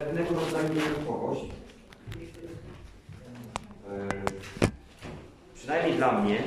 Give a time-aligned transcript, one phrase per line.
[0.00, 1.40] pewnego rodzaju nieruchomość.
[3.88, 4.08] E,
[5.54, 6.42] Przynajmniej dla mnie.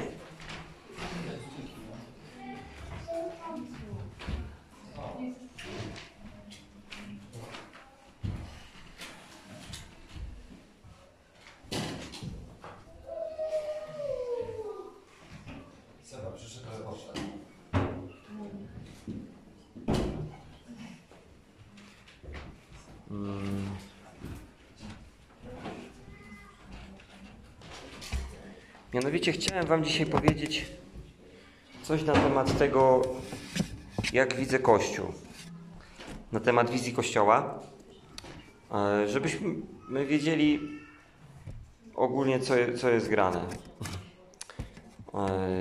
[16.03, 17.19] Seba, przyszedł, ale poszedł.
[23.13, 23.67] Mm.
[29.03, 30.65] Mianowicie chciałem Wam dzisiaj powiedzieć
[31.83, 33.01] coś na temat tego,
[34.13, 35.13] jak widzę Kościół.
[36.31, 37.59] Na temat wizji Kościoła.
[38.71, 39.55] E, Żebyśmy
[39.89, 40.59] my wiedzieli
[41.95, 43.45] ogólnie, co, co jest grane.
[45.13, 45.57] E,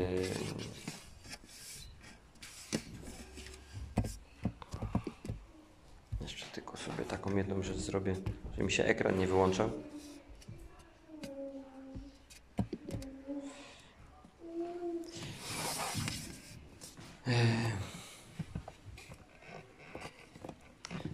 [6.21, 8.15] Jeszcze tylko sobie taką jedną rzecz zrobię,
[8.53, 9.71] żeby mi się ekran nie wyłączał.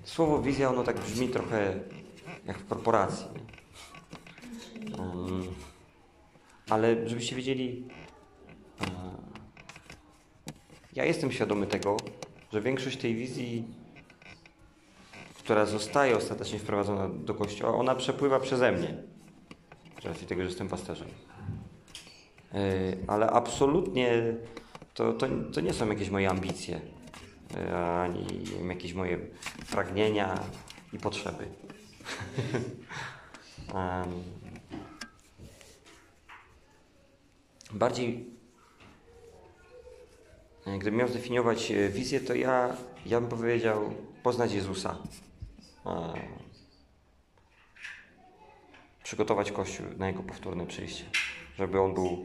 [0.05, 1.81] Słowo wizja, ono tak brzmi trochę
[2.47, 3.27] jak w korporacji.
[4.99, 5.47] Em,
[6.71, 7.89] Ale żebyście wiedzieli,
[8.81, 8.85] e,
[10.93, 11.97] ja jestem świadomy tego,
[12.53, 13.65] że większość tej wizji
[15.49, 18.95] która zostaje ostatecznie wprowadzona do kościoła, ona przepływa przeze mnie.
[20.03, 21.09] Z racji tego, że jestem pasterzem.
[23.07, 24.35] Ale absolutnie
[24.99, 26.81] to, to, to nie są jakieś moje ambicje,
[27.57, 28.27] yy, ani
[28.69, 29.19] jakieś moje
[29.71, 30.41] pragnienia
[30.93, 31.49] i potrzeby.
[37.73, 38.27] Bardziej,
[40.67, 42.77] e, gdybym miał zdefiniować e, wizję, to ja,
[43.07, 44.99] ja bym powiedział poznać Jezusa.
[45.87, 46.13] E,
[49.03, 51.05] Przygotować Kościół na Jego powtórne przyjście.
[51.57, 52.23] Żeby On był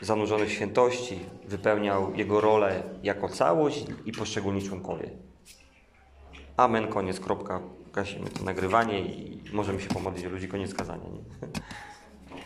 [0.00, 5.10] zanurzony w świętości, wypełniał Jego rolę jako całość i poszczególni członkowie.
[6.56, 7.60] Amen, koniec, kropka.
[7.92, 11.04] Gasimy to nagrywanie i możemy się pomodlić ludzi, koniec kazania.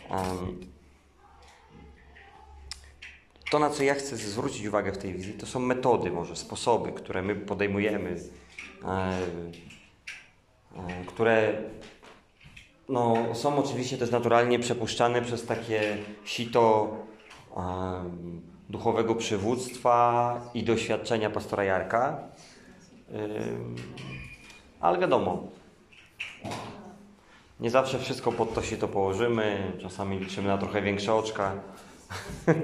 [0.09, 0.59] Em,
[3.51, 6.91] to, na co ja chcę zwrócić uwagę w tej wizji, to są metody, może sposoby,
[6.91, 8.19] które my podejmujemy,
[8.83, 9.21] e, e,
[11.05, 11.61] które
[12.89, 16.93] no, są oczywiście też naturalnie przepuszczane przez takie sito
[18.69, 22.19] duchowego przywództwa i doświadczenia pastora Jarka.
[24.79, 25.43] Ale wiadomo,
[27.59, 31.51] nie zawsze wszystko pod to się to położymy, czasami liczymy na trochę większe oczka.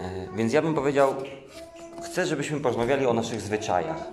[0.00, 1.14] E, Więc ja bym powiedział,
[2.04, 4.08] chcę, żebyśmy porozmawiali o naszych zwyczajach.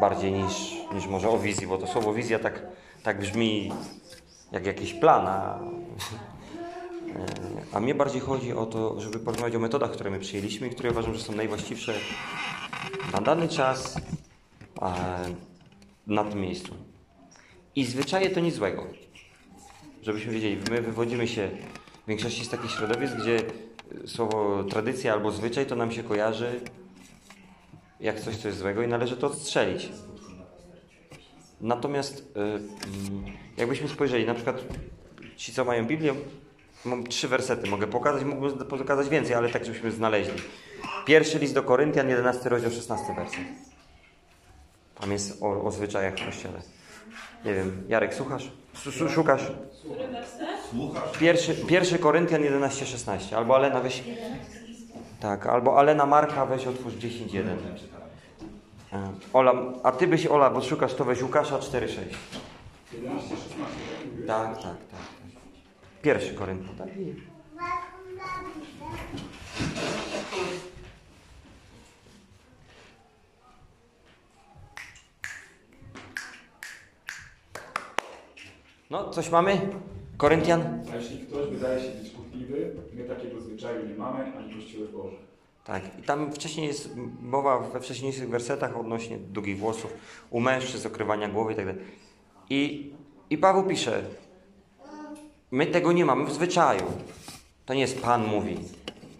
[0.00, 2.62] Bardziej niż, niż może o wizji, bo to słowo wizja tak,
[3.02, 3.72] tak brzmi
[4.52, 5.58] jak jakiś plan, a,
[7.72, 10.90] a mnie bardziej chodzi o to, żeby porozmawiać o metodach, które my przyjęliśmy i które
[10.90, 11.94] uważam, że są najwłaściwsze
[13.12, 14.00] na dany czas
[16.06, 16.74] na tym miejscu.
[17.76, 18.86] I zwyczaje to nic złego.
[20.02, 21.50] Żebyśmy wiedzieli, my wywodzimy się
[22.04, 23.42] w większości z takich środowisk, gdzie
[24.06, 26.60] słowo tradycja albo zwyczaj to nam się kojarzy
[28.00, 29.88] jak coś, co jest złego i należy to odstrzelić.
[31.60, 32.60] Natomiast y,
[33.56, 34.64] jakbyśmy spojrzeli, na przykład
[35.36, 36.14] ci, co mają Biblię,
[36.84, 40.42] mam trzy wersety, mogę pokazać, mógłbym pokazać więcej, ale tak, żebyśmy znaleźli.
[41.06, 43.40] Pierwszy list do Koryntian, 11 rozdział, 16 werset.
[45.00, 46.60] Tam jest o, o zwyczajach w Kościele.
[47.44, 48.52] Nie wiem, Jarek, słuchasz?
[49.14, 49.42] Szukasz?
[50.70, 51.18] Słuchasz?
[51.18, 53.34] Pierwszy, pierwszy Koryntian 11:16.
[53.34, 54.02] Albo Alena weź.
[55.20, 57.44] Tak, albo Alena Marka weź otwórz 10:1.
[58.92, 61.88] E, Ola, a ty byś Ola, bo szukasz to weź Łukasza 4:6.
[62.92, 63.46] 11, 16.
[64.26, 65.00] Tak, tak, tak.
[66.02, 66.88] Pierwszy Koryntian, tak?
[78.90, 79.60] No, coś mamy?
[80.16, 80.82] Koryntian?
[80.92, 85.27] A jeśli ktoś wydaje się być kłótliwy, my takiego zwyczaju nie mamy, ani Kościoły Boże.
[85.68, 89.92] Tak, i tam wcześniej jest mowa we wcześniejszych wersetach odnośnie długich włosów,
[90.30, 91.66] u mężczyzn, okrywania głowy i tak.
[92.50, 92.92] I,
[93.30, 94.02] I Paweł pisze,
[95.50, 96.82] my tego nie mamy w zwyczaju.
[97.66, 98.58] To nie jest Pan mówi.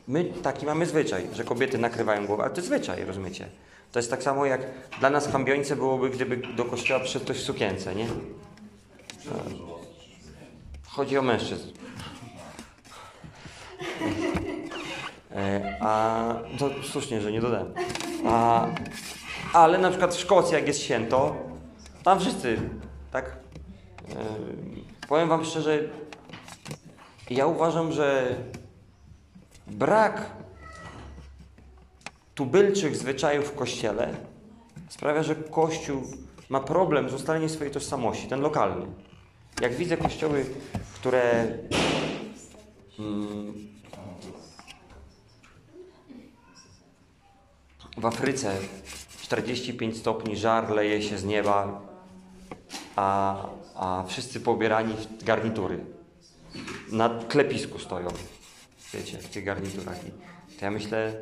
[0.06, 3.48] My taki mamy zwyczaj, że kobiety nakrywają głowę, ale to jest zwyczaj, rozumiecie?
[3.92, 4.60] To jest tak samo jak
[5.00, 8.06] dla nas chambiońce byłoby, gdyby do kościoła przyszedł ktoś w sukience, nie?
[10.86, 11.68] Chodzi o mężczyzn.
[15.38, 17.72] E, A to słusznie, że nie dodałem.
[18.26, 18.66] A,
[19.52, 21.36] ale na przykład w Szkocji, jak jest święto,
[22.02, 22.58] tam wszyscy,
[23.12, 23.24] tak?
[23.24, 24.14] E,
[25.08, 25.78] Powiem Wam szczerze,
[27.30, 28.36] ja uważam, że
[29.66, 30.30] brak
[32.34, 34.14] tubylczych zwyczajów w kościele
[34.88, 36.02] sprawia, że Kościół
[36.48, 38.86] ma problem z ustaleniem swojej tożsamości, ten lokalny.
[39.60, 40.46] Jak widzę kościoły,
[40.94, 41.46] które
[42.98, 43.54] mm,
[47.98, 48.56] w Afryce
[49.22, 51.80] 45 stopni żar leje się z nieba,
[52.96, 53.36] a,
[53.74, 55.84] a wszyscy pobierani w garnitury.
[56.92, 58.08] Na klepisku stoją.
[58.94, 59.98] Wiecie, w tych garniturach.
[60.58, 61.12] To ja myślę,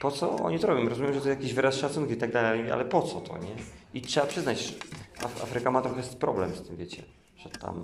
[0.00, 0.88] po co oni to robią?
[0.88, 3.56] Rozumiem, że to jakiś wyraz szacunku i tak dalej, ale po co to, nie?
[3.94, 4.72] I trzeba przyznać, że
[5.18, 7.02] Af- Afryka ma trochę problem z tym, wiecie,
[7.36, 7.82] że tam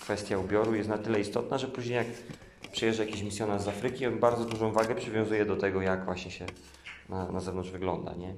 [0.00, 2.06] kwestia ubioru jest na tyle istotna, że później jak
[2.72, 6.46] przyjeżdża jakiś misjonarz z Afryki, on bardzo dużą wagę przywiązuje do tego, jak właśnie się
[7.12, 8.34] na, na zewnątrz wygląda, nie?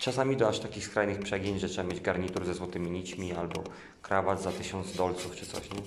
[0.00, 3.64] Czasami do aż takich skrajnych przegięć, że trzeba mieć garnitur ze złotymi nićmi albo
[4.02, 5.80] krawat za tysiąc dolców czy coś, nie?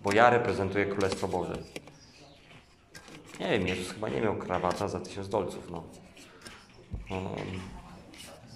[0.00, 1.58] Bo ja reprezentuję Królestwo Boże.
[3.40, 5.84] Nie wiem, Jezus chyba nie miał krawata za tysiąc dolców, no.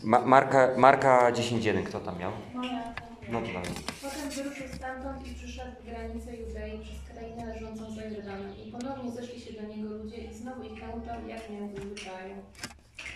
[0.05, 2.32] Ma, Marka, Marka 10.1, kto tam miał?
[2.55, 3.71] No to dalej.
[4.03, 8.53] Potem wyruszył stamtąd i przyszedł w granicę Judei przez krainę leżącą za Jordanem.
[8.67, 12.35] I ponownie zeszli się do niego ludzie i znowu ich nauczał, jak miał w zwyczaju.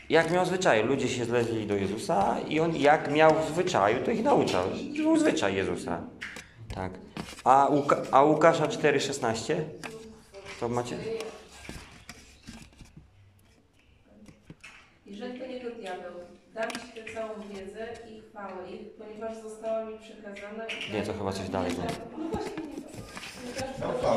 [0.08, 0.86] Jak miał zwyczaju?
[0.86, 4.64] Ludzie się zleźli do Jezusa i on jak miał w zwyczaju, to ich nauczał.
[4.70, 6.02] To był zwyczaj Jezusa.
[6.74, 6.92] Tak.
[7.44, 7.68] A,
[8.10, 9.54] a Łukasza 4,16?
[10.60, 10.96] To macie?
[15.06, 16.12] I rzekł do niego diabeł,
[16.54, 17.88] dam Ci tę całą wiedzę
[18.70, 20.64] ich, ponieważ została mi przekazana...
[20.92, 21.86] Nie, to chyba coś dalej było.
[22.18, 22.52] No właśnie,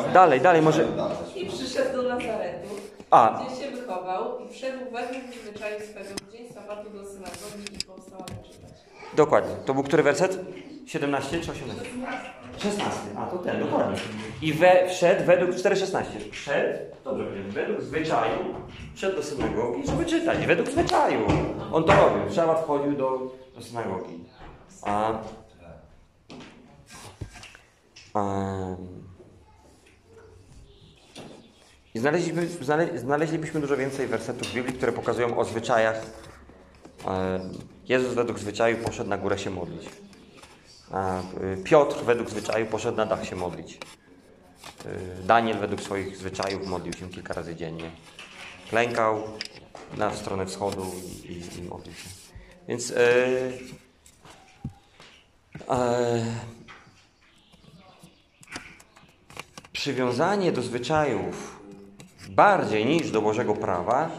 [0.08, 0.88] nie Dalej, dalej, może...
[1.36, 2.70] I przyszedł do Nazaretu,
[3.12, 7.86] A, gdzie się wychował i wszedł według zwyczaju swego w dzień sabatu do synagogi i
[7.86, 8.72] powstał mu czytać.
[9.14, 9.56] dokładnie.
[9.66, 10.40] To był który werset?
[10.86, 11.86] 17 czy 18?
[12.58, 12.92] 16.
[13.18, 13.98] A, to ten, dokładnie.
[14.42, 16.04] I we, wszedł według 4,16.
[16.32, 18.40] Wszedł, dobrze powiedziałem, według zwyczaju,
[18.96, 20.46] wszedł do synagogi, żeby czytać.
[20.48, 21.20] Według zwyczaju.
[21.74, 22.34] On to robił.
[22.36, 23.32] Szabat wchodził do,
[23.62, 24.26] do synagogi.
[24.82, 25.20] A,
[28.14, 28.76] a,
[31.94, 36.06] i znaleźliśmy, znale, znaleźlibyśmy dużo więcej wersetów w Biblii, które pokazują o zwyczajach.
[37.08, 37.40] E,
[37.86, 39.90] Jezus według zwyczaju poszedł na górę się modlić.
[41.60, 43.74] Y, Piotr według zwyczaju poszedł na dach się modlić.
[44.86, 47.92] Y, Daniel według swoich zwyczajów modlił się kilka razy dziennie.
[48.70, 49.24] Klękał
[49.98, 50.86] na stronę wschodu
[51.24, 52.21] i, i modlił się.
[52.72, 52.98] Więc e,
[55.70, 56.26] e,
[59.74, 61.60] przywiązanie do zwyczajów
[62.30, 64.10] bardziej niż do Bożego prawa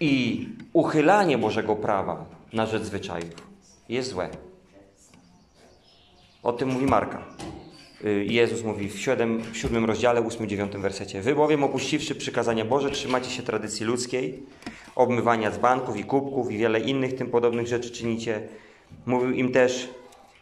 [0.00, 3.34] i uchylanie Bożego prawa na rzecz zwyczajów
[3.88, 4.30] jest złe.
[6.42, 7.22] O tym mówi Marka.
[8.04, 11.22] Y, Jezus mówi w, siódem, w siódmym rozdziale, ósmym, dziewiątym wersecie.
[11.22, 14.42] Wy bowiem opuściwszy przykazania Boże, trzymacie się tradycji ludzkiej,
[15.00, 18.48] obmywania dzbanków i kubków i wiele innych tym podobnych rzeczy czynicie.
[19.06, 19.88] Mówił im też,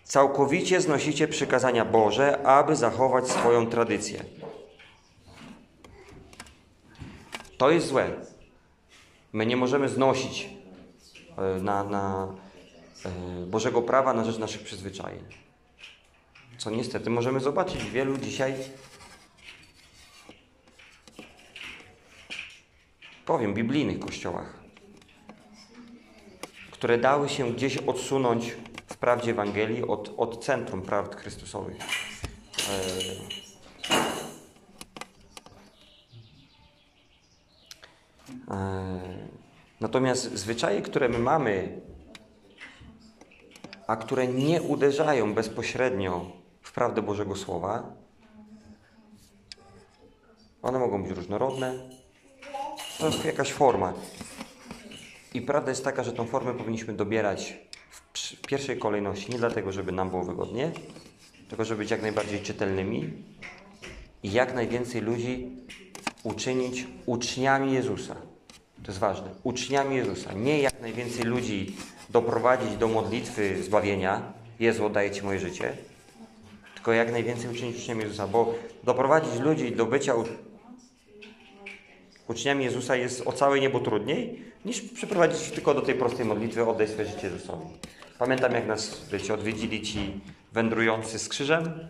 [0.05, 4.25] całkowicie znosicie przykazania Boże, aby zachować swoją tradycję.
[7.59, 8.11] To jest złe.
[9.33, 10.51] My nie możemy znosić
[11.39, 12.35] e, na, na
[13.05, 15.25] e, Bożego prawa na rzecz naszych przyzwyczajeń.
[16.59, 18.55] Co niestety możemy zobaczyć w wielu dzisiaj,
[23.29, 24.55] powiem, biblijnych kościołach,
[26.71, 28.57] które dały się gdzieś odsunąć
[28.87, 31.77] w prawdzie Ewangelii od, od centrum prawd Chrystusowych.
[32.71, 33.49] E,
[38.51, 38.99] E,
[39.81, 41.81] Natomiast zwyczaje, które my mamy,
[43.87, 46.27] a które nie uderzają bezpośrednio
[46.63, 47.93] w prawdę Bożego Słowa,
[50.63, 51.98] one mogą być różnorodne.
[52.99, 53.93] To jest jakaś forma.
[55.35, 57.57] I prawda jest taka, że tą formę powinniśmy dobierać
[58.15, 60.73] w pierwszej kolejności nie dlatego, żeby nam było wygodnie,
[61.49, 63.13] tylko żeby być jak najbardziej czytelnymi
[64.23, 65.57] i jak najwięcej ludzi
[66.23, 68.15] uczynić uczniami Jezusa.
[68.83, 69.29] To jest ważne.
[69.43, 70.33] Uczniami Jezusa.
[70.33, 71.77] Nie jak najwięcej ludzi
[72.11, 74.33] doprowadzić do modlitwy zbawienia.
[74.61, 75.77] Jezu, oddaję Ci moje życie.
[76.75, 78.27] Tylko jak najwięcej uczynić uczniami Jezusa.
[78.27, 80.15] Bo doprowadzić ludzi do bycia.
[82.29, 86.89] Uczniami Jezusa jest o całe niebo trudniej, niż przyprowadzić tylko do tej prostej modlitwy, oddaj
[86.89, 87.67] swoje życie Jezusowi.
[88.19, 90.21] Pamiętam, jak nas, wiecie, odwiedzili ci
[90.53, 91.89] wędrujący z krzyżem.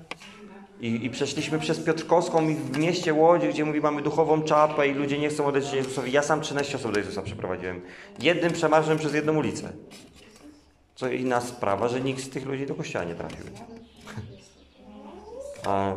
[0.81, 4.95] I, I przeszliśmy przez Piotrkowską i w mieście Łodzi, gdzie mówi, mamy duchową czapę i
[4.95, 6.13] ludzie nie chcą odejść Jezusowi.
[6.13, 7.81] Ja sam 13 osób do Jezusa przeprowadziłem.
[8.19, 9.73] Jednym przemarszem przez jedną ulicę.
[10.95, 13.45] Co inna sprawa, że nikt z tych ludzi do kościoła nie trafił.
[15.67, 15.95] A...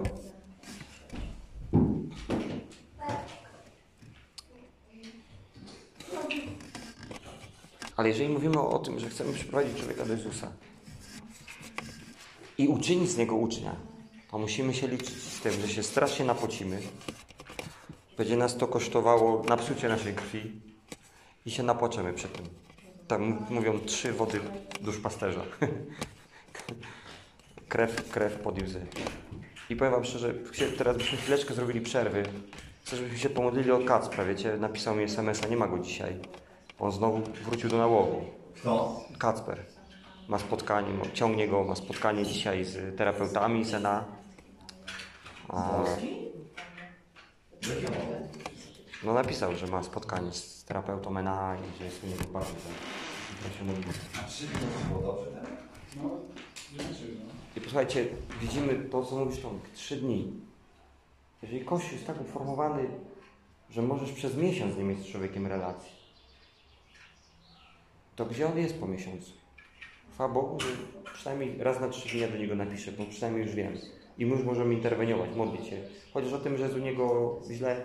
[8.02, 10.52] Ale jeżeli mówimy o tym, że chcemy przyprowadzić człowieka do Jezusa
[12.58, 13.76] i uczynić z niego ucznia,
[14.32, 16.82] to musimy się liczyć z tym, że się strasznie napocimy.
[18.18, 20.62] Będzie nas to kosztowało napsucie naszej krwi
[21.46, 22.46] i się napłaczemy przy tym.
[23.08, 24.40] Tak m- mówią trzy wody
[24.82, 25.44] duszpasterza.
[27.70, 28.86] krew, krew pod łzy.
[29.70, 30.34] I powiem wam szczerze,
[30.78, 32.24] teraz byśmy chwileczkę zrobili przerwy.
[32.86, 36.16] Chcę, żebyśmy się pomodlili o Kacpra, wiecie, napisał mi SMS-a, nie ma go dzisiaj.
[36.82, 38.22] On znowu wrócił do nałogu.
[38.56, 39.02] Kto?
[39.18, 39.66] Kacper
[40.28, 44.06] ma spotkanie, ciągnie go, ma spotkanie dzisiaj z terapeutami Sena.
[45.50, 45.84] A,
[49.04, 52.52] no napisał, że ma spotkanie z terapeutą NA i że jest u niego bardzo
[53.42, 53.96] proszę modlić.
[54.24, 54.60] A trzy dni
[54.90, 55.50] było dobrze, tak?
[55.98, 56.84] No, no.
[57.58, 58.08] I posłuchajcie,
[58.42, 60.34] widzimy to, co mówisz Tomek, trzy dni.
[61.42, 62.90] Jeżeli Kościół jest tak uformowany,
[63.70, 66.01] że możesz przez miesiąc nie mieć z człowiekiem relacji,
[68.22, 69.32] to gdzie on jest po miesiącu?
[70.14, 70.68] Chwała Bogu, że
[71.14, 73.78] przynajmniej raz na trzy dni do niego napiszę, bo przynajmniej już wiem.
[74.18, 75.78] I my już możemy interweniować, modlić się.
[76.14, 77.82] Chociaż o tym, że jest u niego źle.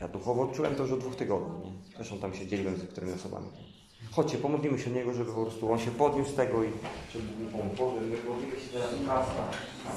[0.00, 1.64] Ja duchowo czułem to już od dwóch tygodni.
[1.64, 1.72] Nie?
[1.96, 3.46] Zresztą tam się dzieliłem z niektórymi osobami.
[4.10, 6.70] Chodźcie, pomodlimy się o niego, żeby po prostu on się podniósł z tego i
[7.12, 8.00] żeby mu pomógł.
[8.00, 9.48] My modlimy się teraz Kasta.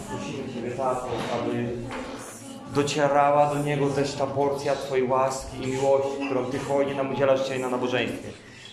[0.08, 1.78] Prosimy Ciebie, Tato, aby
[2.74, 7.44] docierała do niego też ta porcja Twojej łaski i miłości, którą Ty hojnie nam udzielasz
[7.44, 8.30] dzisiaj na nabożeństwie.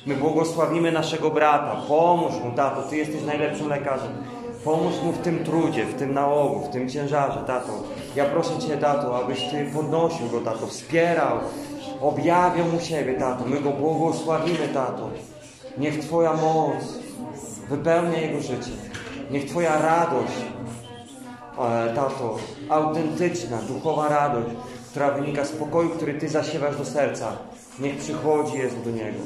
[0.07, 1.77] My błogosławimy naszego brata.
[1.89, 4.13] Pomóż mu, tato, Ty jesteś najlepszym lekarzem.
[4.65, 7.73] Pomóż mu w tym trudzie, w tym nałogu, w tym ciężarze, tato.
[8.17, 11.39] Ja proszę Cię, tato, abyś Ty podnosił go, tato, wspierał,
[12.01, 13.45] objawiał mu siebie, tato.
[13.45, 15.11] My go błogosławimy, tato.
[15.79, 16.99] Niech Twoja moc
[17.69, 18.71] wypełnia jego życie.
[19.31, 20.33] Niech Twoja radość
[21.95, 22.37] tato,
[22.69, 24.57] autentyczna, duchowa radość,
[24.91, 27.33] która wynika z pokoju, który Ty zasiewasz do serca.
[27.79, 29.19] Niech przychodzi Jezu do Niego.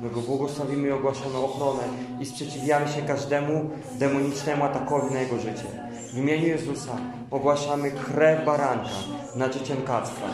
[0.00, 1.82] My Go błogosławimy i ogłaszamy ochronę
[2.20, 5.64] i sprzeciwiamy się każdemu demonicznemu atakowi na Jego życie.
[6.12, 6.92] W imieniu Jezusa
[7.30, 8.90] ogłaszamy krew baranka
[9.34, 10.28] nad życiem Kacpra.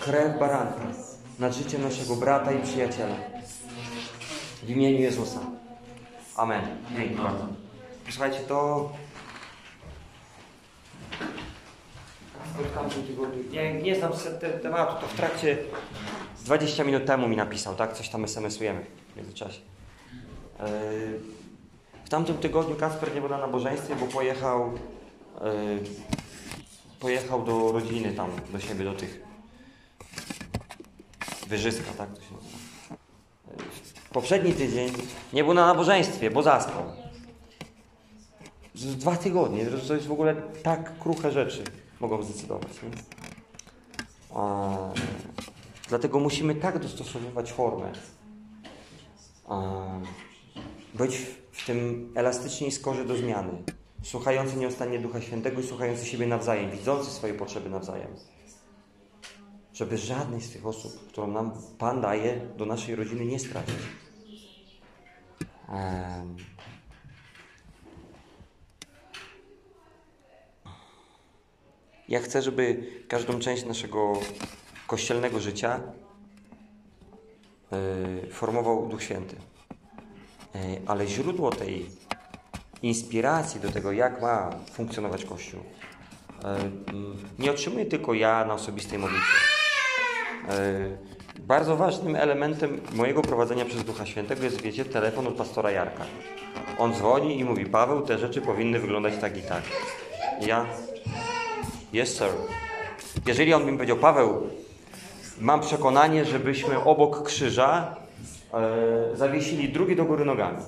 [0.00, 0.80] Krew baranka
[1.38, 3.14] nad życiem naszego brata i przyjaciela.
[4.62, 5.40] W imieniu Jezusa.
[6.36, 6.62] Amen.
[6.96, 7.46] Dzięki bardzo.
[8.10, 8.88] Słuchajcie, to
[13.52, 14.12] Ja nie znam
[14.62, 15.58] tematu, to w trakcie
[16.44, 17.92] 20 minut temu mi napisał, tak?
[17.92, 19.60] Coś tam SMS-ujemy w międzyczasie.
[20.60, 20.66] Yy,
[22.04, 24.72] W tamtym tygodniu Kasper nie był na nabożeństwie, bo pojechał
[25.40, 25.80] yy,
[27.00, 29.20] pojechał do rodziny tam, do siebie, do tych
[31.48, 32.28] Wyżyska, tak to się
[34.04, 34.92] w Poprzedni tydzień
[35.32, 36.82] nie był na nabożeństwie, bo zaspał.
[38.74, 41.64] Z dwa tygodnie, to jest w ogóle tak kruche rzeczy
[42.00, 42.82] mogą zdecydować.
[42.82, 42.90] Nie?
[44.34, 44.76] A,
[45.88, 47.92] dlatego musimy tak dostosowywać formę.
[49.48, 49.82] A,
[50.94, 51.16] być
[51.52, 53.62] w, tym elastyczniej skorzy do zmiany.
[54.02, 58.14] Słuchający nieustannie Ducha Świętego i słuchający siebie nawzajem, widzący swoje potrzeby nawzajem.
[59.72, 63.74] Żeby żadnej z tych osób, którą nam Pan daje do naszej rodziny, nie stracić.
[65.68, 66.36] Em,
[72.08, 72.76] Ja chcę, żeby
[73.08, 74.12] każdą część naszego
[74.86, 75.80] kościelnego życia
[78.22, 79.36] yy, formował Duch Święty.
[80.54, 81.90] Yy, ale źródło tej
[82.82, 85.60] inspiracji do tego, jak ma funkcjonować Kościół,
[86.42, 89.38] yy, mm, nie otrzymuję tylko ja na osobistej modlitwie.
[91.38, 96.04] Bardzo ważnym elementem mojego prowadzenia przez Ducha Świętego jest, wiecie, telefon od pastora Jarka.
[96.78, 99.62] On dzwoni i mówi, Paweł, te rzeczy powinny wyglądać tak i tak.
[100.40, 100.66] Ja,
[101.92, 102.28] Yes, sir.
[103.26, 104.46] Jeżeli on mi powiedział, Paweł,
[105.40, 107.96] mam przekonanie, żebyśmy obok krzyża
[108.54, 110.58] e, zawiesili drugi do góry nogami.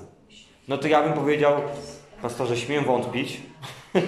[0.67, 1.53] No to ja bym powiedział,
[2.21, 3.41] pastorze, śmiem wątpić.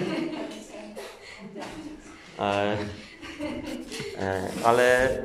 [2.38, 2.76] e,
[4.18, 5.18] e, ale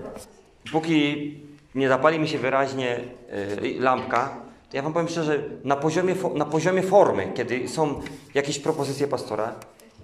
[0.72, 1.34] póki
[1.76, 4.36] nie zapali mi się wyraźnie e, lampka,
[4.70, 8.02] to ja wam powiem szczerze, na poziomie, na poziomie formy, kiedy są
[8.34, 9.56] jakieś propozycje pastora,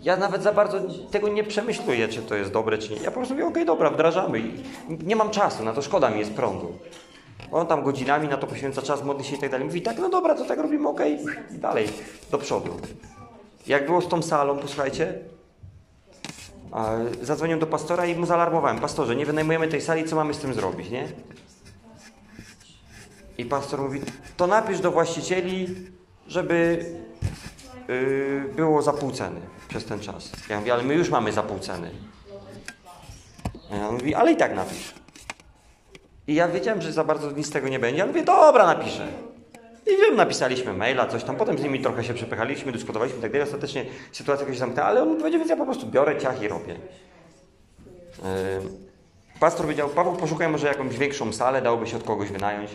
[0.06, 0.80] ja nawet za bardzo
[1.12, 2.98] tego nie przemyśluję, czy to jest dobre, czy nie.
[2.98, 4.42] Ja po prostu mówię, okej, dobra, wdrażamy.
[4.90, 6.78] Nie mam czasu, na to szkoda mi jest prądu.
[7.52, 9.66] On tam godzinami na to poświęca czas, modli się i tak dalej.
[9.66, 11.20] Mówi, tak, no dobra, to tak robimy, okej,
[11.56, 11.88] i dalej,
[12.32, 12.70] do przodu.
[13.68, 15.20] Jak było z tą salą, posłuchajcie,
[17.22, 18.80] zadzwoniłem do pastora i mu zaalarmowałem.
[18.80, 21.08] Pastorze, nie wynajmujemy tej sali, co mamy z tym zrobić, nie?
[23.38, 24.02] I pastor mówi,
[24.38, 25.76] to napisz do właścicieli,
[26.28, 26.86] żeby
[28.56, 30.32] było za pół ceny przez ten czas.
[30.50, 31.92] Ja mówię, ale my już mamy za pół ceny.
[33.72, 34.94] Ja mówi, ale i tak napisz.
[36.28, 39.08] I ja wiedziałem, że za bardzo nic z tego nie będzie, ale mówię, dobra, napiszę.
[39.88, 43.32] I wiem, napisaliśmy maila, coś tam, potem z nimi trochę się przepychaliśmy, dyskutowaliśmy i tak
[43.32, 43.48] dalej.
[43.48, 46.74] Ostatecznie sytuacja jakoś zamknęła, ale on powiedział, więc ja po prostu biorę ciach i robię.
[46.74, 48.26] Yy,
[49.40, 52.72] Pastor powiedział, Paweł, poszukaj może jakąś większą salę, dałoby się od kogoś wynająć.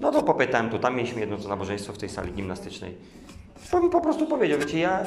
[0.00, 2.94] No to popytałem tu, tam mieliśmy jedno to nabożeństwo w tej sali gimnastycznej.
[3.80, 5.04] Mi po prostu powiedział, wiecie, ja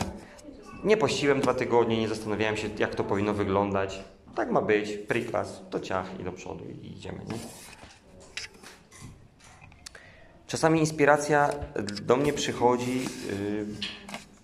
[0.84, 4.04] nie pościłem dwa tygodnie, nie zastanawiałem się, jak to powinno wyglądać.
[4.36, 7.38] Tak ma być, priklas, to ciach i do przodu i idziemy, nie?
[10.48, 11.50] Czasami inspiracja
[12.02, 13.06] do mnie przychodzi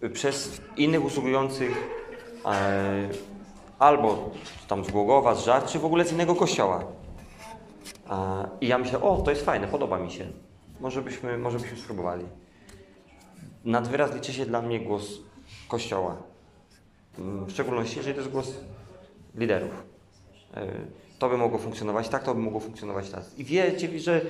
[0.01, 1.71] yy, przez innych usługujących
[2.45, 2.51] yy,
[3.79, 4.31] albo
[4.67, 6.83] tam z Głogowa, z Żar, czy w ogóle z innego kościoła.
[8.09, 8.15] Yy,
[8.61, 10.27] I ja myślę, o, to jest fajne, podoba mi się.
[10.79, 12.25] Może byśmy, może byśmy spróbowali.
[13.65, 15.19] Nad wyraz liczy się dla mnie głos
[15.67, 16.17] kościoła.
[17.17, 18.53] W szczególności, jeżeli to jest głos
[19.35, 19.71] liderów.
[20.55, 20.61] Yy,
[21.19, 23.23] To by mogło funkcjonować tak, to by mogło funkcjonować tak.
[23.37, 24.21] I wiecie, że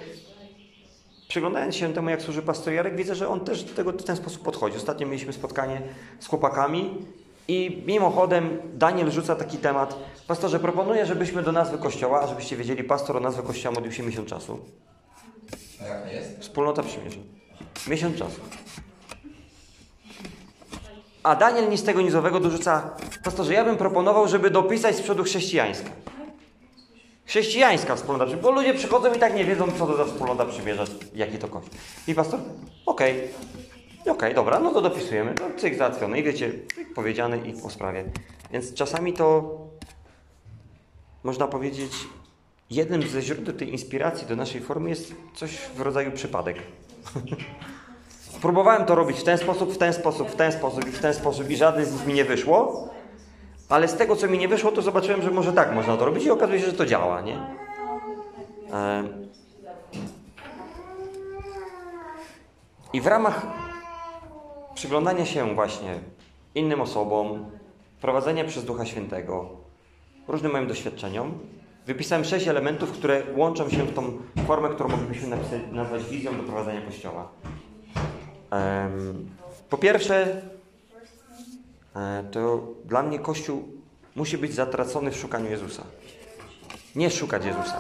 [1.32, 4.16] Przyglądając się temu, jak służy pastor Jarek, widzę, że on też do tego w ten
[4.16, 4.78] sposób podchodzi.
[4.78, 5.82] Ostatnio mieliśmy spotkanie
[6.20, 6.98] z chłopakami
[7.48, 9.96] i mimochodem Daniel rzuca taki temat.
[10.28, 14.30] Pastorze, proponuję, żebyśmy do nazwy kościoła, żebyście wiedzieli, pastor o nazwę kościoła modlił się miesiąc
[14.30, 14.60] czasu.
[15.82, 16.40] A jak to jest?
[16.40, 17.20] Wspólnota przymierza.
[17.88, 18.42] Miesiąc czasu.
[21.24, 22.90] A Daniel nic tego nizowego dorzuca,
[23.24, 25.90] pastorze, ja bym proponował, żeby dopisać z przodu chrześcijańska.
[27.26, 31.38] Chrześcijańska wspólnota bo ludzie przychodzą i tak nie wiedzą, co to za wspólnota przymierza, jaki
[31.38, 31.74] to kościół.
[32.08, 32.40] I pastor,
[32.86, 33.28] okej,
[34.08, 38.04] okej, dobra, no to dopisujemy, no cyk załatwione i wiecie, cyk powiedziane i po sprawie.
[38.52, 39.58] Więc czasami to,
[41.24, 41.92] można powiedzieć,
[42.70, 46.58] jednym ze źródeł tej inspiracji do naszej formy jest coś w rodzaju przypadek.
[48.42, 51.14] Próbowałem to robić w ten sposób, w ten sposób, w ten sposób i w ten
[51.14, 52.90] sposób i żaden z nich mi nie wyszło,
[53.70, 56.26] ale z tego, co mi nie wyszło, to zobaczyłem, że może tak można to robić
[56.26, 57.40] i okazuje się, że to działa, nie?
[62.94, 63.48] I w ramach
[64.76, 66.00] przyglądania się właśnie
[66.56, 67.46] innym osobom,
[68.02, 69.50] prowadzenia przez Ducha Świętego,
[70.28, 71.40] różnym moim doświadczeniom,
[71.86, 75.38] wypisałem sześć elementów, które łączą się w tą formę, którą moglibyśmy
[75.72, 77.28] nazwać wizją do prowadzenia Kościoła.
[79.70, 80.42] Po pierwsze,
[81.96, 83.64] e, to dla mnie Kościół
[84.16, 85.84] musi być zatracony w szukaniu Jezusa.
[86.96, 87.78] Nie szukać Jezusa.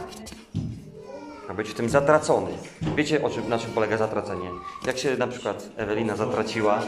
[1.49, 2.51] A być w tym zatracony.
[2.95, 4.49] Wiecie, o czym, na czym polega zatracenie?
[4.85, 6.81] Jak się na przykład Ewelina zatraciła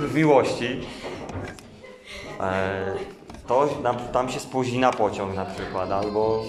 [0.00, 0.80] w miłości,
[2.40, 2.94] e,
[3.46, 3.68] to
[4.12, 6.44] tam się spóźni na pociąg na przykład, albo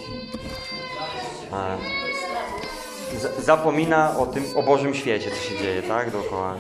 [1.54, 1.78] e,
[3.40, 6.56] zapomina o tym, o Bożym świecie, co się dzieje, tak, dookoła.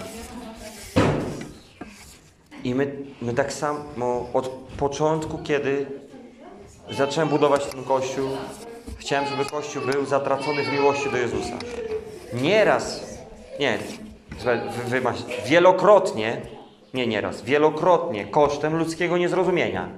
[2.64, 5.86] I my, my tak samo od początku, kiedy
[6.92, 8.30] zacząłem budować ten kościół,
[8.98, 11.58] chciałem, żeby kościół był zatracony w miłości do Jezusa.
[12.34, 13.18] Nieraz,
[13.60, 13.78] nie,
[14.88, 15.12] wy, wy,
[15.46, 16.42] wielokrotnie,
[16.94, 19.90] nie nieraz, wielokrotnie kosztem ludzkiego niezrozumienia.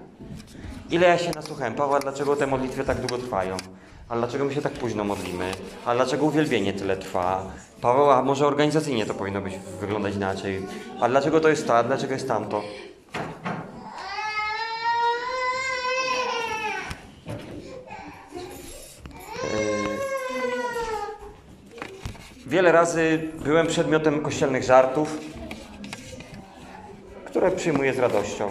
[0.92, 3.58] Ile ja się nasłuchałem, Pawła, dlaczego te modlitwy tak długo trwają?
[4.12, 5.52] A dlaczego my się tak późno modlimy?
[5.86, 7.52] A dlaczego uwielbienie tyle trwa?
[7.82, 10.62] Paweł, a może organizacyjnie to powinno być wyglądać inaczej?
[11.02, 12.62] A dlaczego to jest to, a dlaczego jest tamto?
[13.13, 13.21] Yy,
[22.47, 25.17] Wiele razy byłem przedmiotem kościelnych żartów,
[27.26, 28.50] które przyjmuję z radością.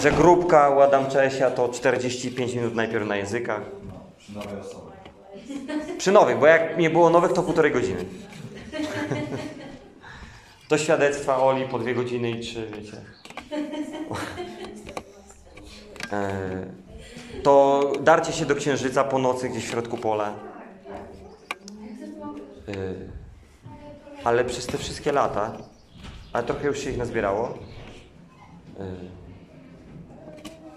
[0.00, 3.60] Że grupka u Adam Czesia to 45 minut najpierw na językach.
[5.98, 8.04] Przy nowych, bo jak nie było nowych, to półtorej godziny.
[10.68, 12.96] Do świadectwa Oli po dwie godziny i trzy, wiecie.
[16.12, 16.66] E,
[17.42, 20.34] To darcie się do księżyca po nocy gdzieś w środku pola.
[22.68, 22.72] E,
[24.24, 25.52] Ale przez te wszystkie lata,
[26.32, 27.48] ale trochę już się ich nazbierało,
[28.80, 28.86] e,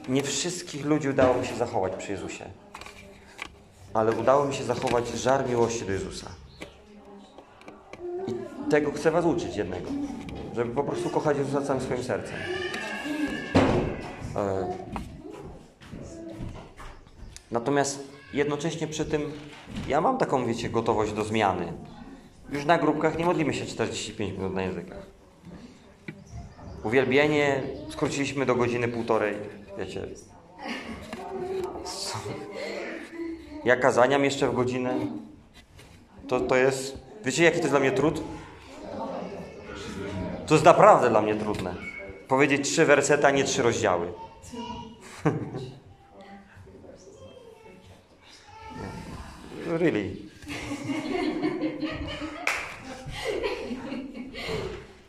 [0.09, 2.45] nie wszystkich ludzi udało mi się zachować przy Jezusie
[3.97, 6.29] ale udało mi się zachować żar miłości do Jezusa.
[8.27, 9.89] I tego chcę Was uczyć jednego,
[10.55, 12.36] żeby po prostu kochać Jezusa całym swoim sercem.
[14.36, 14.67] E,
[17.51, 19.31] Natomiast jednocześnie przy tym
[19.88, 21.73] ja mam taką, wiecie, gotowość do zmiany.
[22.51, 25.05] Już na grupkach nie modlimy się 45 minut na językach.
[26.83, 29.36] Uwielbienie skróciliśmy do godziny półtorej,
[29.77, 30.07] wiecie.
[33.67, 34.95] Ja kazaniam jeszcze w godzinę.
[36.27, 36.97] To, to jest...
[37.25, 38.21] Wiecie, jaki to jest dla mnie trud?
[40.47, 41.75] To jest naprawdę dla mnie trudne.
[42.27, 44.13] Powiedzieć trzy wersety, a nie trzy rozdziały.
[49.80, 50.15] really.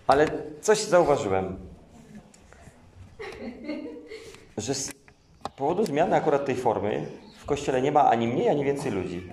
[0.07, 0.29] Ale
[0.61, 1.57] coś zauważyłem,
[4.57, 4.92] że z
[5.57, 7.07] powodu zmiany akurat tej formy
[7.48, 9.32] kościele nie ma ani mniej, ani więcej ludzi.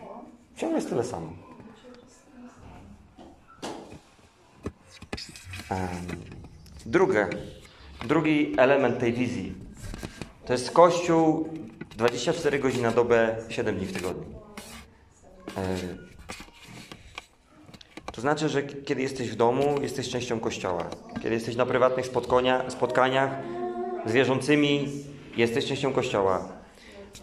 [0.56, 1.28] Ciągle jest tyle samo.
[6.86, 7.28] Drugie,
[8.08, 9.54] drugi element tej wizji
[10.46, 11.50] to jest Kościół
[11.98, 14.26] 24 godziny na dobę, 7 dni w tygodniu.
[18.12, 20.90] To znaczy, że kiedy jesteś w domu, jesteś częścią Kościoła.
[21.22, 23.32] Kiedy jesteś na prywatnych spotkania, spotkaniach
[24.06, 24.88] z wierzącymi,
[25.38, 26.65] jesteś częścią Kościoła.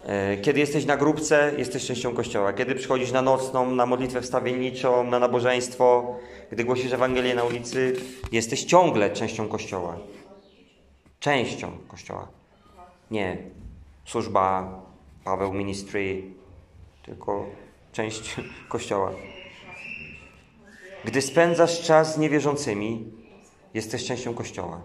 [0.05, 2.53] E, Kiedy jesteś na grupce, jesteś częścią Kościoła.
[2.53, 6.15] Kiedy przychodzisz na nocną, na modlitwę wstawienniczą, na nabożeństwo,
[6.51, 7.95] gdy głosisz Ewangelię na ulicy,
[8.31, 9.97] jesteś ciągle częścią Kościoła.
[11.19, 12.27] Częścią Kościoła.
[13.11, 13.37] Nie
[14.05, 14.79] służba,
[15.23, 16.23] Paweł Ministry,
[17.05, 17.45] tylko
[17.91, 18.35] część
[18.69, 19.11] Kościoła.
[21.05, 23.11] Gdy spędzasz czas z niewierzącymi,
[23.73, 24.81] jesteś częścią Kościoła.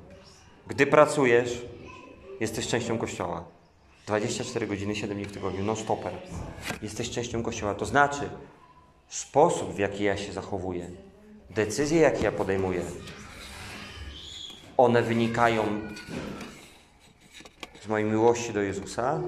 [0.66, 1.66] Gdy pracujesz,
[2.40, 3.44] jesteś częścią Kościoła.
[4.08, 6.12] 24 godziny, 7 dni w tygodniu, no stoper.
[6.82, 7.74] Jesteś częścią Kościoła.
[7.74, 8.28] To znaczy,
[9.08, 10.90] sposób, w jaki ja się zachowuję,
[11.50, 12.82] decyzje, jakie ja podejmuję,
[14.76, 15.64] one wynikają
[17.84, 19.20] z mojej miłości do Jezusa,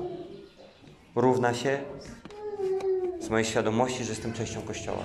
[1.14, 1.82] równa się
[3.20, 5.04] z mojej świadomości, że jestem częścią Kościoła.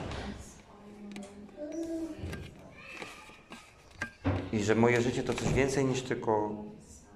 [4.54, 6.52] I że moje życie to coś więcej niż tylko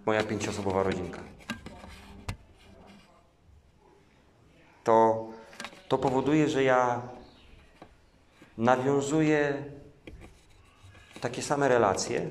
[0.05, 1.38] moja pięcioosobowa rodzinka.
[4.83, 5.27] To,
[5.87, 7.01] to powoduje, że ja
[8.57, 9.63] nawiązuję
[11.21, 12.29] takie same relacje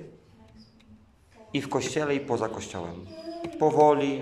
[1.52, 3.06] i w kościele, i poza kościołem.
[3.58, 4.20] Powoli,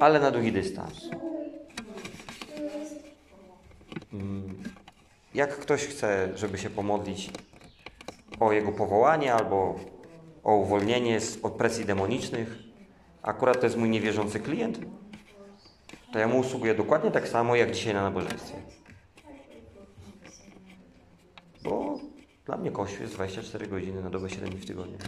[0.00, 1.08] ale na długi dystans.
[4.12, 4.62] Mm,
[5.34, 7.30] Jak ktoś chce, żeby się pomodlić
[8.40, 9.74] o jego powołanie albo
[10.44, 12.56] o uwolnienie z, od presji demonicznych,
[13.22, 14.78] akurat to jest mój niewierzący klient,
[16.12, 18.56] to ja mu usługuję dokładnie tak samo jak dzisiaj na nabożeństwie.
[21.62, 21.98] Bo
[22.46, 24.98] dla mnie Kościół jest 24 godziny na dobę 7 dni w tygodniu.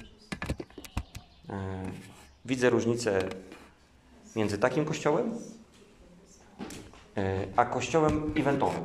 [1.51, 1.83] E,
[2.45, 3.29] Widzę różnicę
[4.37, 5.39] między takim kościołem
[7.17, 8.83] e, a kościołem eventowym.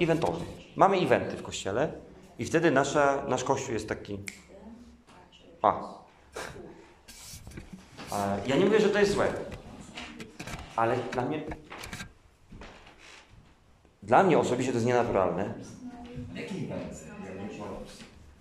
[0.00, 0.46] Eventowym.
[0.76, 1.92] Mamy eventy w kościele
[2.38, 4.18] i wtedy nasza, nasz kościół jest taki.
[5.62, 5.96] A,
[8.46, 9.32] Ja nie mówię, że to jest złe,
[10.76, 11.42] ale dla mnie.
[14.02, 15.54] Dla mnie osobiście to jest nienaturalne.
[16.34, 17.04] Jaki event?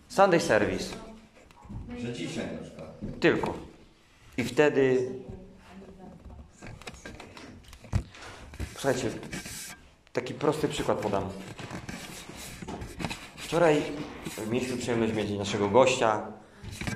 [0.07, 0.95] Sunday service.
[3.19, 3.53] Tylko.
[4.37, 5.09] I wtedy.
[8.73, 9.09] Słuchajcie,
[10.13, 11.29] taki prosty przykład podam.
[13.35, 13.81] Wczoraj
[14.49, 16.27] mieliśmy przyjemność mieć naszego gościa.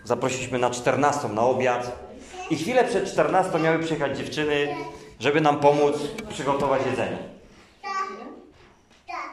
[0.03, 2.09] Zaprosiliśmy na 14 na obiad.
[2.49, 4.75] I chwilę przed 14 miały przyjechać dziewczyny,
[5.19, 5.95] żeby nam pomóc
[6.29, 7.17] przygotować jedzenie.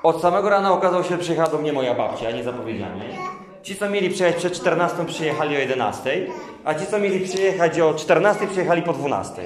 [0.03, 3.19] Od samego rana okazało się, że przyjechała do mnie moja babcia, niezapowiedzianie.
[3.63, 6.27] Ci, co mieli przyjechać przed 14, przyjechali o 11,
[6.65, 9.43] a ci, co mieli przyjechać o 14, przyjechali po 12.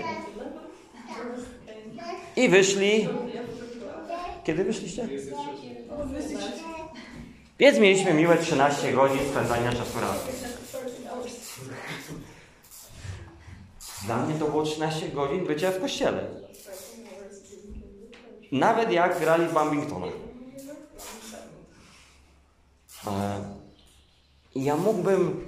[2.37, 3.09] I wyszli.
[4.44, 5.09] Kiedy wyszliście?
[7.59, 10.60] Więc mieliśmy miłe 13 godzin spędzania czasu razem.
[14.06, 16.26] Dla mnie to było 13 godzin bycia w kościele.
[18.52, 20.06] Nawet jak grali w Bambingtona.
[23.06, 23.44] E,
[24.54, 25.46] ja mógłbym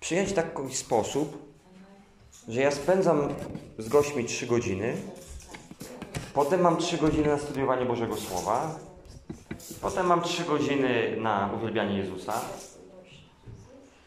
[0.00, 1.52] przyjąć taki sposób,
[2.48, 3.28] że ja spędzam
[3.78, 4.96] z gośćmi 3 godziny,
[6.34, 8.78] potem mam 3 godziny na studiowanie Bożego Słowa,
[9.80, 12.40] potem mam 3 godziny na uwielbianie Jezusa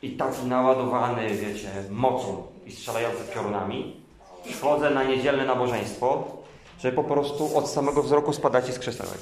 [0.02, 4.02] i taki naładowany, wiecie, mocą i strzelający piorunami,
[4.46, 6.38] wchodzę na niedzielne nabożeństwo,
[6.80, 9.20] że po prostu od samego wzroku spadacie z krzesełek.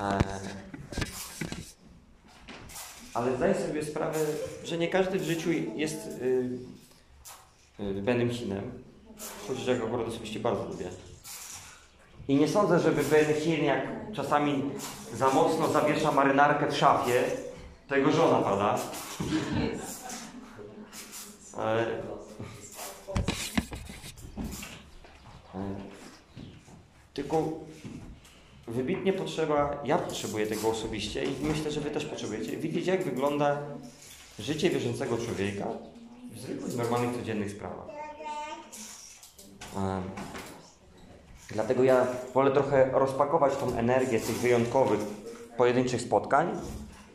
[0.00, 0.74] Eee,
[3.14, 4.18] ale zdaję sobie sprawę,
[4.64, 6.58] że nie każdy w życiu jest yy,
[7.78, 8.72] yy, Benym Hinem,
[9.48, 10.86] chociaż ja go akurat osobiście bardzo lubię.
[12.28, 14.62] I nie sądzę, żeby Ben Hin, jak czasami
[15.14, 17.22] za mocno zawiesza marynarkę w szafie
[17.88, 18.78] To jego żona pada.
[21.56, 21.86] Ale...
[27.14, 27.52] Tylko
[28.68, 33.58] wybitnie potrzeba, ja potrzebuję tego osobiście i myślę, że wy też potrzebujecie, widzieć jak wygląda
[34.38, 35.66] życie wierzącego człowieka
[36.32, 37.86] w zwykłych, normalnych, codziennych sprawach.
[39.76, 40.02] Em,
[41.50, 45.00] Dlatego ja wolę trochę rozpakować tą energię tych wyjątkowych,
[45.56, 46.48] pojedynczych spotkań,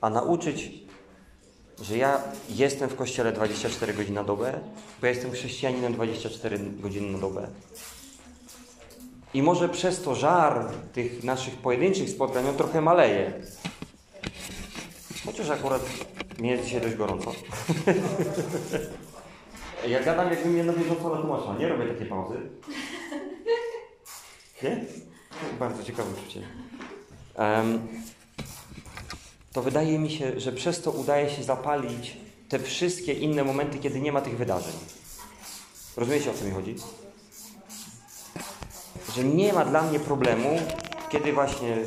[0.02, 0.72] a nauczyć,
[1.82, 4.60] że ja jestem w kościele 24 godziny na dobę,
[5.02, 7.48] bo ja jestem chrześcijaninem 24 godziny na dobę.
[9.34, 13.34] I może przez to żar tych naszych pojedynczych spotkań on trochę maleje.
[15.26, 15.82] Chociaż akurat
[16.40, 17.32] mnie dzisiaj dość gorąco.
[19.88, 21.56] ja gadam, jakbym mnie na bieżąco natłumaczyła.
[21.58, 22.36] Nie robię takiej pauzy.
[24.64, 24.86] Nie?
[25.60, 26.42] Bardzo ciekawe uczucie.
[27.36, 27.88] Em,
[29.54, 32.18] to wydaje mi się, że przez to udaje się zapalić
[32.50, 34.74] te wszystkie inne momenty, kiedy nie ma tych wydarzeń.
[35.98, 36.76] Rozumiecie, o co mi chodzi?
[39.16, 40.60] Że nie ma dla mnie problemu,
[41.10, 41.78] kiedy właśnie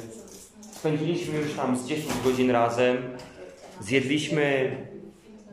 [0.72, 3.18] spędziliśmy już tam z 10 godzin razem,
[3.80, 4.76] zjedliśmy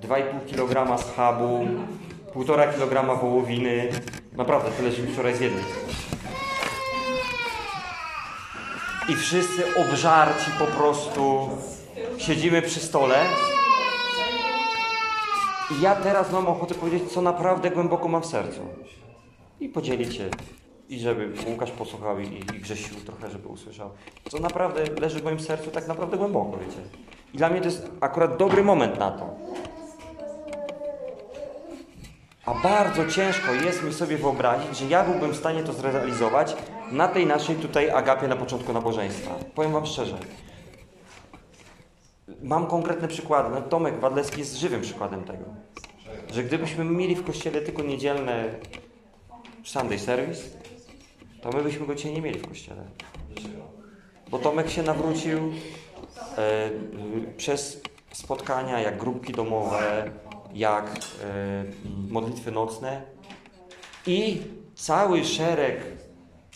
[0.02, 1.67] 2,5 kg schabu,
[2.36, 3.89] 1,5 kg wołowiny.
[4.34, 5.63] Naprawdę, tyle, żeśmy wczoraj zjedli.
[9.10, 11.50] I wszyscy obżarci po prostu
[12.19, 13.15] siedzimy przy stole.
[15.71, 18.62] I ja teraz mam ochotę powiedzieć, co naprawdę głęboko mam w sercu.
[19.60, 20.29] I podzielić się.
[20.89, 23.89] I żeby Łukasz posłuchał i, i Grzesiu trochę, żeby usłyszał.
[24.29, 26.82] Co naprawdę leży w moim sercu tak naprawdę głęboko, wiecie.
[27.34, 29.36] I dla mnie to jest akurat dobry moment na to.
[32.45, 36.55] A bardzo ciężko jest mi sobie wyobrazić, że ja byłbym w stanie to zrealizować
[36.91, 39.32] na tej naszej tutaj agapie na początku nabożeństwa.
[39.55, 40.17] Powiem Wam szczerze.
[42.43, 43.49] Mam konkretne przykłady.
[43.49, 45.45] No, Tomek Wadlecki jest żywym przykładem tego.
[46.34, 48.45] Że gdybyśmy mieli w kościele tylko niedzielne
[49.63, 50.43] Sunday service,
[51.41, 52.84] to my byśmy go dzisiaj nie mieli w kościele.
[54.30, 55.39] Bo Tomek się nawrócił
[56.38, 56.69] e,
[57.38, 60.12] przez spotkania, jak grupki domowe,
[60.54, 61.63] jak e,
[62.10, 63.02] modlitwy nocne
[64.08, 64.41] i
[64.75, 65.82] cały szereg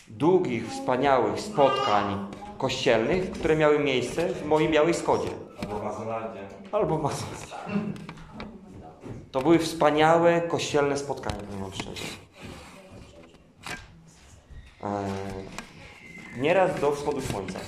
[0.08, 2.26] długich, wspaniałych spotkań
[2.58, 5.43] kościelnych, które miały miejsce w mojej białej Skodzie.
[5.64, 6.40] Albo w Mazoladzie.
[6.72, 7.56] Albo w Mazowszu.
[9.32, 12.04] To były wspaniałe kościelne spotkania, powiem szczerze.
[14.84, 17.58] Eee, Nieraz do wschodu słońca.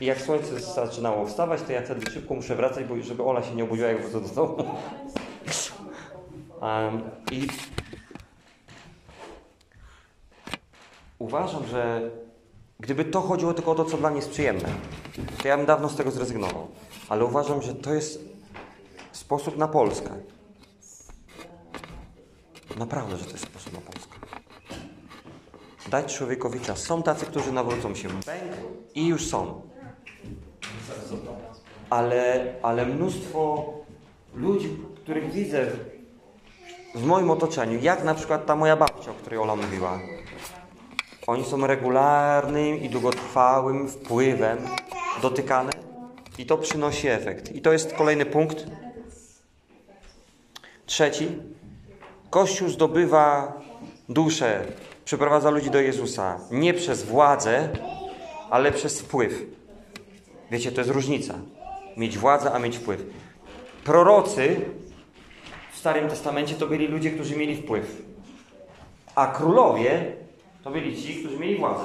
[0.00, 3.54] I jak słońce zaczynało wstawać, to ja wtedy szybko muszę wracać, bo żeby Ola się
[3.54, 4.64] nie obudziła, jak wrócę do domu.
[6.62, 7.48] Em, I
[11.18, 12.10] uważam, że
[12.80, 14.68] gdyby to chodziło tylko o to, co dla mnie jest przyjemne,
[15.42, 16.68] to ja bym dawno z tego zrezygnował.
[17.08, 18.20] Ale uważam, że to jest
[19.12, 20.10] sposób na Polskę.
[22.76, 24.18] Naprawdę, że to jest sposób na Polskę.
[25.88, 26.78] Dać człowiekowi czas.
[26.78, 28.52] Są tacy, którzy nawrócą się bęk
[28.94, 29.62] i już są.
[31.90, 33.72] Ale, ale mnóstwo
[34.34, 35.66] ludzi, których widzę
[36.94, 40.00] w moim otoczeniu, jak na przykład ta moja babcia, o której Ola mówiła,
[41.26, 44.58] oni są regularnym i długotrwałym wpływem
[45.22, 45.72] dotykane
[46.42, 47.54] i to przynosi efekt.
[47.54, 48.66] I to jest kolejny punkt.
[50.86, 51.28] Trzeci.
[52.30, 53.52] Kościół zdobywa
[54.08, 54.66] duszę,
[55.04, 57.68] przyprowadza ludzi do Jezusa nie przez władzę,
[58.50, 59.42] ale przez wpływ.
[60.50, 61.34] Wiecie, to jest różnica.
[61.96, 63.04] Mieć władzę, a mieć wpływ.
[63.84, 64.56] Prorocy
[65.72, 68.02] w Starym Testamencie to byli ludzie, którzy mieli wpływ.
[69.14, 70.12] A królowie
[70.64, 71.84] to byli ci, którzy mieli władzę.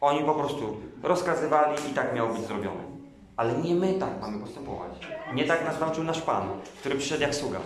[0.00, 2.82] Oni po prostu rozkazywali i tak miało być zrobione.
[3.36, 4.92] Ale nie my tak mamy postępować.
[5.34, 6.48] Nie tak nas nauczył nasz Pan,
[6.80, 7.60] który przyszedł jak sługa.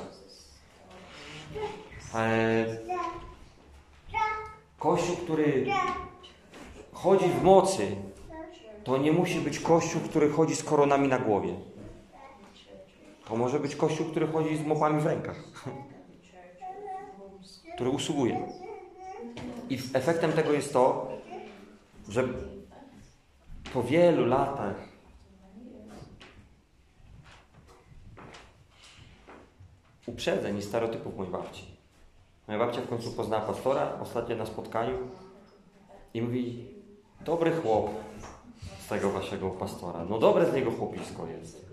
[2.14, 2.66] Eee,
[4.78, 5.66] kościół, który
[6.92, 7.96] chodzi w mocy,
[8.84, 11.54] to nie musi być kościół, który chodzi z koronami na głowie.
[13.24, 15.44] To może być kościół, który chodzi z mopami w rękach.
[17.80, 18.48] który usługuje.
[19.70, 21.08] I efektem tego jest to,
[22.08, 22.28] że
[23.74, 24.74] po wielu latach
[30.06, 31.64] uprzedzeń i stereotypów mojej babci.
[32.48, 34.98] Moja babcia w końcu poznała pastora ostatnio na spotkaniu
[36.14, 36.68] i mówi,
[37.20, 37.90] dobry chłop
[38.84, 40.04] z tego waszego pastora.
[40.04, 41.70] No dobre z niego chłopisko jest.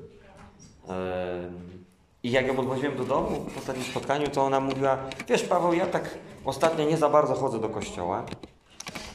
[2.23, 5.85] I jak ją odwoziłem do domu w ostatnim spotkaniu, to ona mówiła, wiesz Paweł, ja
[5.85, 8.25] tak ostatnio nie za bardzo chodzę do kościoła,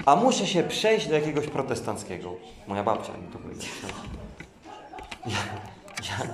[0.06, 2.34] a muszę się przejść do jakiegoś protestanckiego.
[2.68, 3.92] Moja babcia mi to powiedziała.
[5.26, 5.32] Ja,
[6.02, 6.26] Ja,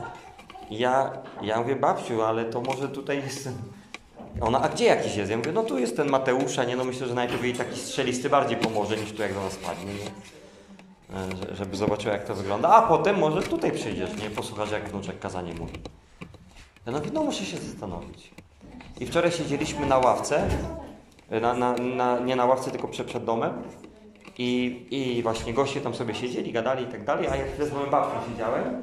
[0.71, 3.49] ja, ja mówię, babciu, ale to może tutaj jest...
[4.41, 5.31] Ona, a gdzie jakiś jest?
[5.31, 6.77] Ja mówię, no tu jest ten Mateusza, nie?
[6.77, 9.93] No myślę, że najpierw jej taki strzelisty bardziej pomoże, niż tu jak do nas padnie,
[9.95, 10.11] nie?
[11.19, 12.69] E, że- Żeby zobaczyła, jak to wygląda.
[12.69, 14.31] A potem może tutaj przyjdziesz, nie?
[14.31, 15.73] Posłuchasz, jak wnuczek kazanie mówi.
[16.87, 18.31] Ja mówię, no muszę się zastanowić.
[19.01, 20.49] I wczoraj siedzieliśmy na ławce,
[21.31, 23.53] na, na, na, nie na ławce, tylko przed, przed domem.
[24.39, 27.73] I, I właśnie goście tam sobie siedzieli, gadali i tak dalej, a ja chwilę z
[27.73, 28.83] moją babcią siedziałem.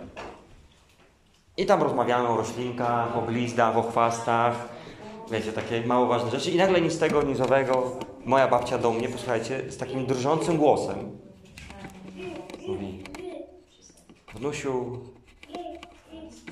[1.58, 4.69] I tam rozmawiamy o roślinkach, o glizdach, o chwastach.
[5.31, 6.51] Wiecie, takie mało ważne rzeczy.
[6.51, 7.91] I nagle nic z tego, nizowego,
[8.25, 11.25] moja babcia do mnie, posłuchajcie, z takim drżącym głosem
[12.67, 13.03] mówi
[14.36, 14.99] Wnusiu,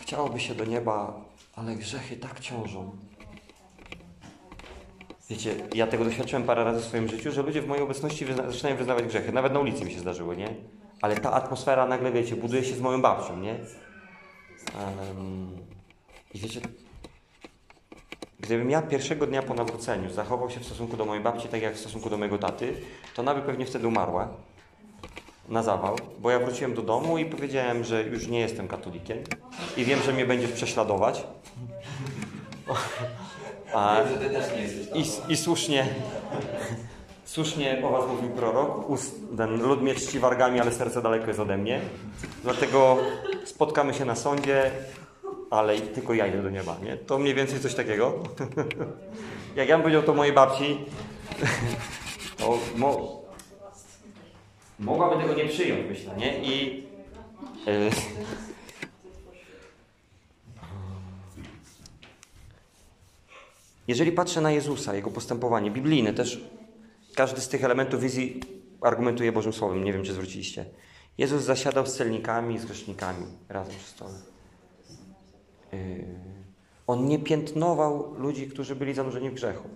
[0.02, 1.22] chciałoby się do nieba,
[1.56, 2.92] ale grzechy tak ciążą.
[5.30, 8.52] Wiecie, ja tego doświadczyłem parę razy w swoim życiu, że ludzie w mojej obecności wyzna-
[8.52, 9.32] zaczynają wyznawać grzechy.
[9.32, 10.50] Nawet na ulicy mi się zdarzyło, nie?
[11.02, 13.52] Ale ta atmosfera nagle, wiecie, buduje się z moją babcią, nie?
[13.52, 15.58] Em,
[16.34, 16.62] I wiecie,
[18.40, 21.76] gdybym ja pierwszego dnia po nawróceniu zachował się w stosunku do mojej babci tak jak
[21.76, 22.74] w stosunku do mojego taty,
[23.16, 24.28] to ona by pewnie wtedy umarła
[25.50, 29.18] na zawał, bo ja wróciłem do domu i powiedziałem, że już nie jestem katolikiem
[29.78, 31.24] i wiem, że mnie będziesz prześladować.
[33.74, 33.98] A,
[34.96, 35.88] i, I słusznie,
[37.26, 41.40] słusznie o was mówił prorok, ust, ten lud mnie czci wargami, ale serce daleko jest
[41.40, 41.82] ode mnie.
[42.44, 42.98] Dlatego
[43.46, 44.72] spotkamy się na sądzie,
[45.50, 46.98] ale tylko ja idę do nieba, nie?
[46.98, 48.14] To mniej więcej coś takiego.
[49.56, 50.78] Jak ja bym powiedział to mojej babci,
[52.38, 53.22] to mo,
[54.80, 56.44] mogłaby tego nie przyjąć, myślę, nie?
[56.44, 56.84] I
[57.68, 57.90] y,
[63.88, 66.50] Jeżeli patrzę na Jezusa, Jego postępowanie biblijne, też
[67.16, 68.40] każdy z tych elementów wizji
[68.82, 69.84] argumentuje Bożym Słowem.
[69.84, 70.66] Nie wiem, czy zwróciliście.
[71.18, 74.14] Jezus zasiadał z celnikami i z grzesznikami razem przy stole.
[75.72, 76.06] Yy,
[76.88, 79.70] On nie piętnował ludzi, którzy byli zanurzeni w grzechu.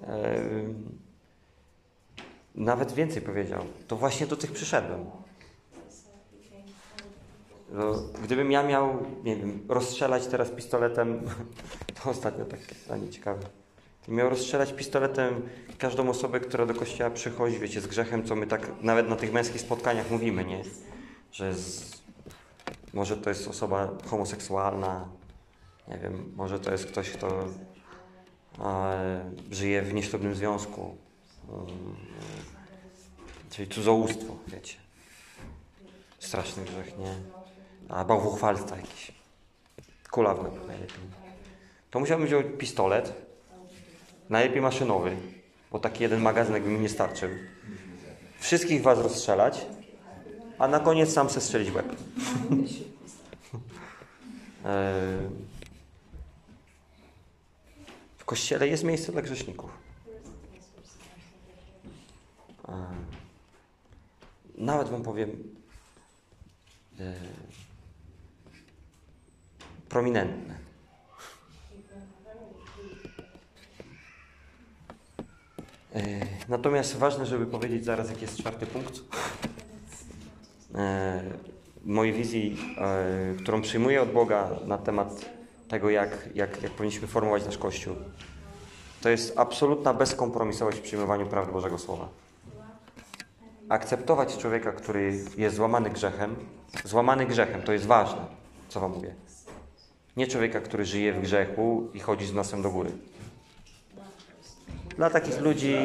[0.00, 0.08] Yy,
[2.54, 3.64] Nawet więcej powiedział.
[3.88, 5.06] To właśnie do tych przyszedłem.
[7.72, 11.22] No, gdybym ja miał, nie wiem, rozstrzelać teraz pistoletem,
[12.02, 13.40] to ostatnio takie zdanie ciekawe.
[14.02, 15.42] Gdybym miał rozstrzelać pistoletem
[15.78, 19.32] każdą osobę, która do kościoła przychodzi, wiecie, z grzechem, co my tak nawet na tych
[19.32, 20.62] męskich spotkaniach mówimy, nie?
[21.32, 22.02] Że z,
[22.94, 25.08] może to jest osoba homoseksualna,
[25.88, 27.44] nie wiem, może to jest ktoś, kto
[28.64, 30.96] e, żyje w nieślubnym związku,
[31.48, 31.96] mm,
[33.50, 34.74] czyli cudzołóstwo, wiecie.
[36.18, 37.37] Straszny grzech, nie?
[37.88, 39.12] A bałwochwalstwa jakiś.
[40.10, 40.96] Kula w łeb najlepiej.
[41.90, 43.12] To musiałbym wziąć pistolet,
[44.30, 45.16] najlepiej maszynowy,
[45.72, 47.30] bo taki jeden magazynek mi nie starczył.
[48.38, 49.66] Wszystkich was rozstrzelać,
[50.58, 51.86] a na koniec sam se strzelić łeb.
[54.64, 55.28] Eee,
[58.18, 59.70] w kościele jest miejsce dla grzeszników.
[62.68, 62.74] Eee,
[64.54, 65.30] Nawet wam powiem,
[69.88, 70.54] prominentne.
[75.94, 76.00] E,
[76.48, 79.00] Natomiast ważne, żeby powiedzieć zaraz, jaki jest czwarty punkt
[80.74, 81.22] e,
[81.84, 85.24] mojej wizji, e, którą przyjmuję od Boga na temat
[85.68, 87.94] tego, jak, jak, jak powinniśmy formować nasz Kościół.
[89.00, 92.08] To jest absolutna bezkompromisowość w przyjmowaniu prawdy Bożego Słowa
[93.68, 96.36] akceptować człowieka, który jest złamany grzechem.
[96.84, 98.26] Złamany grzechem, to jest ważne,
[98.68, 99.14] co wam mówię.
[100.18, 102.90] Nie człowieka, który żyje w grzechu i chodzi z nosem do góry.
[104.96, 105.76] Dla takich ludzi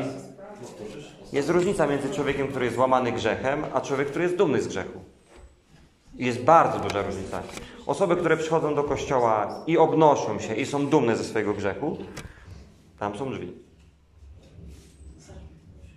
[1.33, 4.99] jest różnica między człowiekiem, który jest złamany grzechem, a człowiek, który jest dumny z grzechu.
[6.15, 7.43] Jest bardzo duża różnica.
[7.85, 11.97] Osoby, które przychodzą do kościoła i obnoszą się i są dumne ze swojego grzechu,
[12.99, 13.53] tam są drzwi.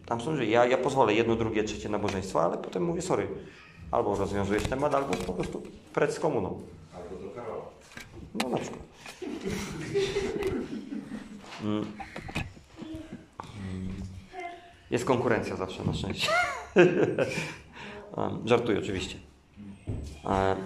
[0.07, 0.51] Tam są drzwi.
[0.51, 3.29] Ja, ja pozwolę jedno, drugie, trzecie nabożeństwo, ale potem mówię sorry.
[3.91, 6.61] Albo rozwiązujesz temat, albo po prostu precz z komuną.
[8.43, 8.83] No na przykład.
[11.65, 11.87] Mm.
[14.91, 16.29] Jest konkurencja zawsze na szczęście.
[18.17, 19.19] Um, Żartuję oczywiście.
[20.25, 20.57] E,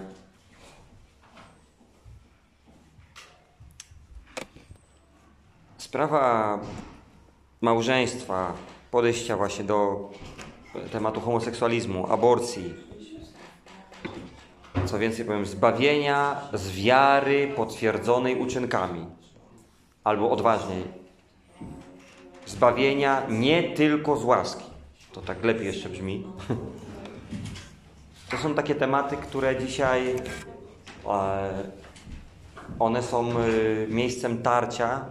[5.77, 6.59] Sprawa
[7.61, 8.53] małżeństwa,
[8.91, 10.09] podejścia właśnie do
[10.91, 12.73] tematu homoseksualizmu, aborcji,
[14.85, 19.05] co więcej powiem, zbawienia z wiary potwierdzonej uczynkami.
[20.03, 20.83] Albo odważniej,
[22.45, 24.65] zbawienia nie tylko z łaski.
[25.13, 26.23] To tak lepiej jeszcze brzmi.
[28.31, 30.15] To są takie tematy, które dzisiaj
[31.07, 31.71] E,
[32.79, 35.05] One są y, miejscem tarcia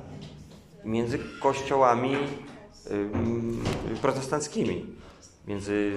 [0.84, 2.16] między kościołami
[2.90, 3.64] mm,
[4.02, 4.86] protestanckimi,
[5.46, 5.92] między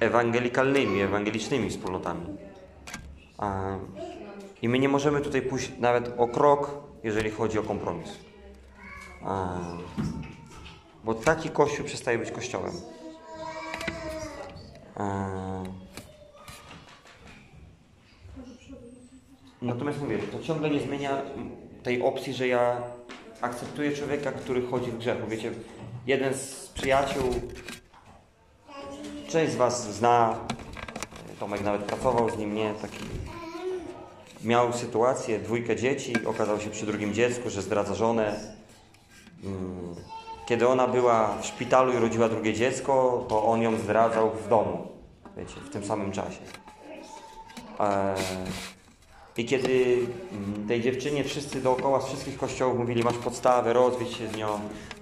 [0.00, 2.26] ewangelikalnymi, ewangelicznymi wspólnotami.
[4.62, 6.70] I my nie możemy tutaj pójść nawet o krok,
[7.02, 8.08] jeżeli chodzi o kompromis.
[11.04, 12.72] Bo taki kościół przestaje być kościołem.
[19.62, 21.22] Natomiast mówię, to ciągle nie zmienia
[21.82, 22.82] tej opcji, że ja
[23.40, 25.26] akceptuję człowieka, który chodzi w grzechu.
[25.28, 25.52] Wiecie,
[26.06, 27.34] jeden z przyjaciół,
[29.30, 30.34] część z Was zna,
[31.40, 32.74] Tomek nawet pracował z nim, nie?
[32.74, 33.04] Taki
[34.44, 38.40] miał sytuację, dwójkę dzieci, okazał się przy drugim dziecku, że zdradza żonę.
[39.44, 39.94] Mm,
[40.46, 44.88] Kiedy ona była w szpitalu i rodziła drugie dziecko, to on ją zdradzał w domu,
[45.36, 46.40] wiecie, w tym samym czasie.
[47.80, 48.16] Eee,
[49.36, 49.98] I kiedy
[50.32, 54.48] mm, tej dziewczynie wszyscy dookoła z wszystkich kościołów mówili, masz podstawę, rozwiedź się z nią,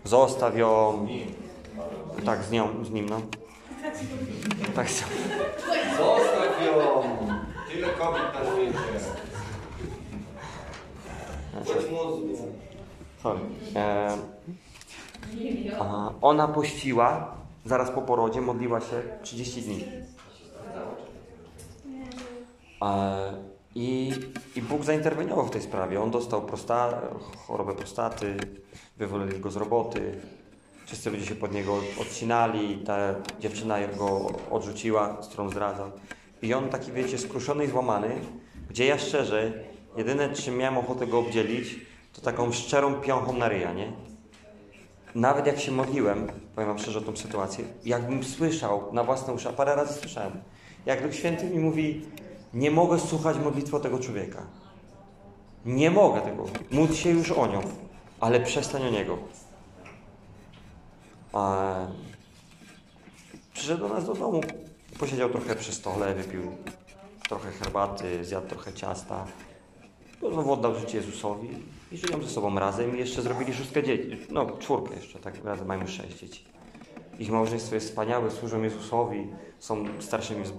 [0.04, 1.06] zostaw ją.
[2.24, 3.20] Tak, z nią, z nim, no.
[4.76, 5.04] Tak, z-
[5.98, 7.02] Zostaw ją!
[7.72, 8.78] Tyle kobiet na świecie.
[11.66, 12.48] Chodź mózgu.
[13.22, 13.40] Sorry.
[13.76, 14.16] E,
[15.80, 17.34] a ona pościła
[17.64, 19.84] zaraz po porodzie, modliła się 30 dni.
[22.82, 23.32] E,
[23.74, 24.12] i,
[24.56, 26.02] I Bóg zainterweniował w tej sprawie.
[26.02, 27.00] On dostał prosta,
[27.46, 28.36] chorobę prostaty,
[28.96, 30.20] wywolili go z roboty.
[30.88, 35.90] Wszyscy ludzie się pod niego odcinali, ta dziewczyna go odrzuciła, z którą zdradzał.
[36.42, 38.20] I on taki, wiecie, skruszony i złamany,
[38.70, 39.52] gdzie ja szczerze,
[39.96, 41.76] jedyne czym miałem ochotę go obdzielić,
[42.12, 43.92] to taką szczerą piąchą na ryja, nie?
[45.14, 49.48] Nawet jak się modliłem, powiem wam szczerze o tą sytuację, jakbym słyszał na własne uszy,
[49.48, 50.32] a parę razy słyszałem,
[50.86, 52.06] jak Duch Święty mi mówi,
[52.54, 54.42] nie mogę słuchać modlitwy tego człowieka.
[55.66, 56.44] Nie mogę tego.
[56.70, 57.60] Módl się już o nią,
[58.20, 59.18] ale przestań o niego.
[61.32, 61.74] A...
[63.54, 64.40] Przyszedł do nas do domu,
[64.98, 66.52] posiedział trochę przy stole, wypił
[67.28, 69.26] trochę herbaty, zjadł trochę ciasta.
[70.18, 71.48] Znowu oddał życie Jezusowi
[71.92, 74.26] i żyją ze sobą razem i jeszcze zrobili szóstkę dzieci.
[74.30, 76.44] No, czwórkę jeszcze, tak razem mają sześć dzieci.
[77.18, 79.26] Ich małżeństwo jest wspaniałe, służą Jezusowi,
[79.58, 80.52] są starszymi w.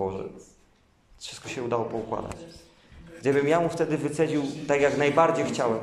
[1.18, 2.38] Wszystko się udało poukładać.
[3.20, 5.80] Gdybym ja mu wtedy wycedził tak, jak najbardziej chciałem,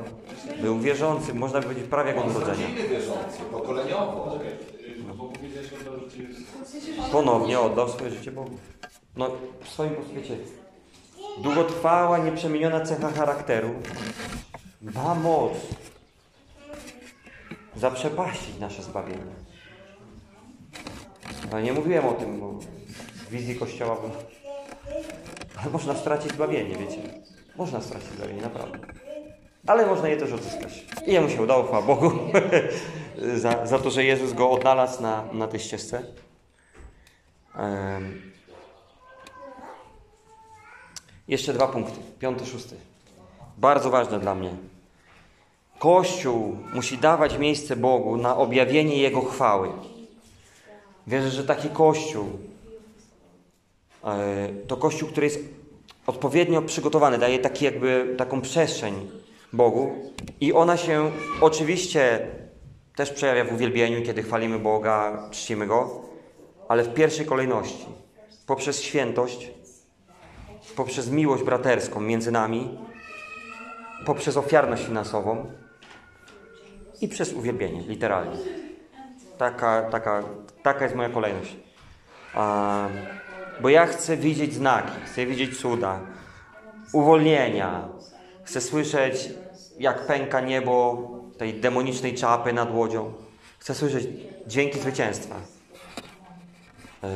[0.61, 2.67] był wierzący, można by powiedzieć prawie jak od urodzenia.
[2.67, 4.23] Rodziny wierzący, pokoleniowo.
[4.23, 5.96] Poczekaj, y, bo powiedziałeś o to, że ci jest...
[7.11, 8.57] Ponownie oddał swoje życie Bogu.
[9.15, 9.31] No,
[9.63, 10.37] w swoim poświecie.
[11.43, 13.73] Długotrwała, nieprzemieniona cecha charakteru
[14.81, 15.51] ma moc
[17.75, 19.35] zaprzepaścić nasze zbawienie.
[21.51, 22.59] Ale nie mówiłem o tym, bo
[23.13, 24.11] w wizji Kościoła bym...
[25.61, 27.01] Ale można stracić zbawienie, wiecie.
[27.55, 28.79] Można stracić zbawienie, naprawdę.
[29.67, 30.85] Ale można je też odzyskać.
[31.07, 32.11] I jemu się udało, chwała Bogu,
[33.35, 36.03] za, za to, że Jezus go odnalazł na, na tej ścieżce.
[37.55, 38.21] Em.
[41.27, 41.99] Jeszcze dwa punkty.
[42.19, 42.75] Piąty, szósty.
[43.57, 44.51] Bardzo ważne dla mnie.
[45.79, 49.69] Kościół musi dawać miejsce Bogu na objawienie Jego chwały.
[51.07, 52.25] Wierzę, że taki Kościół
[54.03, 55.39] e, to Kościół, który jest
[56.07, 59.09] odpowiednio przygotowany, daje taki jakby taką przestrzeń
[59.53, 60.11] Bogu
[60.41, 61.11] i ona się
[61.41, 62.27] oczywiście
[62.97, 66.01] też przejawia w uwielbieniu, kiedy chwalimy Boga, czcimy Go,
[66.67, 67.85] ale w pierwszej kolejności
[68.47, 69.51] poprzez świętość,
[70.75, 72.77] poprzez miłość braterską między nami,
[74.05, 75.51] poprzez ofiarność finansową
[77.01, 78.37] i przez uwielbienie, literalnie.
[79.37, 80.23] Taka, taka,
[80.63, 81.57] taka jest moja kolejność.
[83.61, 85.99] Bo ja chcę widzieć znaki, chcę widzieć cuda,
[86.93, 87.87] uwolnienia.
[88.43, 89.29] Chcę słyszeć,
[89.79, 91.03] jak pęka niebo
[91.37, 93.13] tej demonicznej czapy nad łodzią.
[93.59, 94.07] Chcę słyszeć
[94.47, 95.35] dźwięki zwycięstwa.
[97.03, 97.09] Yy,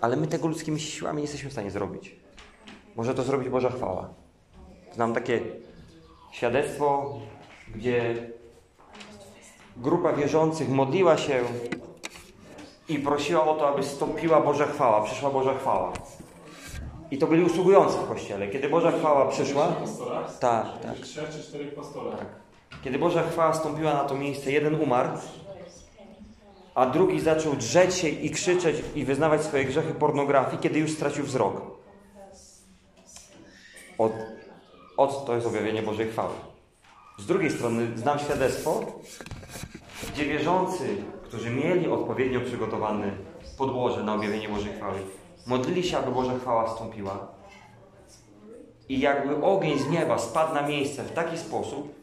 [0.00, 2.16] ale my tego ludzkimi siłami nie jesteśmy w stanie zrobić.
[2.96, 4.08] Może to zrobić Boża chwała.
[4.94, 5.40] Znam takie
[6.32, 7.18] świadectwo,
[7.74, 8.30] gdzie
[9.76, 11.44] grupa wierzących modliła się
[12.88, 15.92] i prosiła o to, aby stąpiła Boża chwała, przyszła Boża chwała.
[17.10, 18.48] I to byli usługujący w kościele.
[18.48, 19.76] Kiedy Boża chwała przyszła,
[20.40, 20.98] tak, tak.
[20.98, 22.26] Trzech czy czterech pastorach.
[22.82, 25.10] Kiedy Boża chwała stąpiła na to miejsce, jeden umarł,
[26.74, 31.24] a drugi zaczął drzeć się i krzyczeć i wyznawać swoje grzechy pornografii, kiedy już stracił
[31.24, 31.60] wzrok.
[33.98, 34.12] Od,
[34.96, 36.34] od to jest objawienie Bożej chwały.
[37.18, 38.80] Z drugiej strony znam świadectwo,
[40.12, 43.10] gdzie wierzący, którzy mieli odpowiednio przygotowane
[43.58, 44.98] podłoże na objawienie Bożej chwały,
[45.46, 47.28] modlili się, aby Boża chwała wstąpiła.
[48.88, 52.01] i jakby ogień z nieba spadł na miejsce w taki sposób,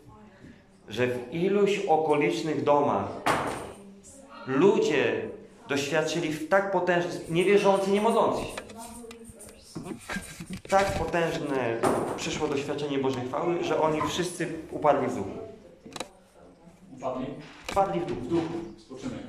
[0.90, 3.08] że w iluś okolicznych domach
[4.48, 5.30] ludzie
[5.68, 8.54] doświadczyli w tak potężny, niewierzący, nie modlący się.
[10.70, 11.78] Tak potężne
[12.18, 15.30] przyszło doświadczenie Bożej chwały, że oni wszyscy upadli w duchu.
[16.98, 17.26] Upadli
[17.68, 18.18] Wpadli w duch.
[18.18, 18.54] w duchu.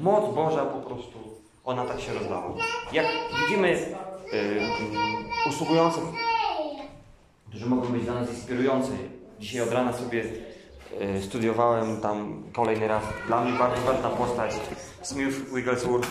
[0.00, 1.18] Moc Boża po prostu,
[1.64, 2.54] ona tak się rozdała.
[2.92, 3.06] Jak
[3.42, 3.76] widzimy y,
[4.36, 6.02] y, usługujących,
[7.48, 8.92] którzy mogą być dla nas inspirujący.
[9.40, 10.24] Dzisiaj od rana sobie
[11.20, 13.02] studiowałem tam kolejny raz.
[13.26, 14.54] Dla mnie bardzo ważna postać
[15.02, 16.08] Smith Wigglesworth,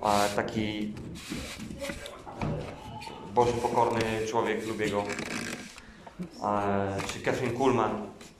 [0.00, 0.92] a taki
[3.34, 5.04] Boży pokorny człowiek, lubię go.
[7.12, 7.90] Czy Catherine Kuhlman.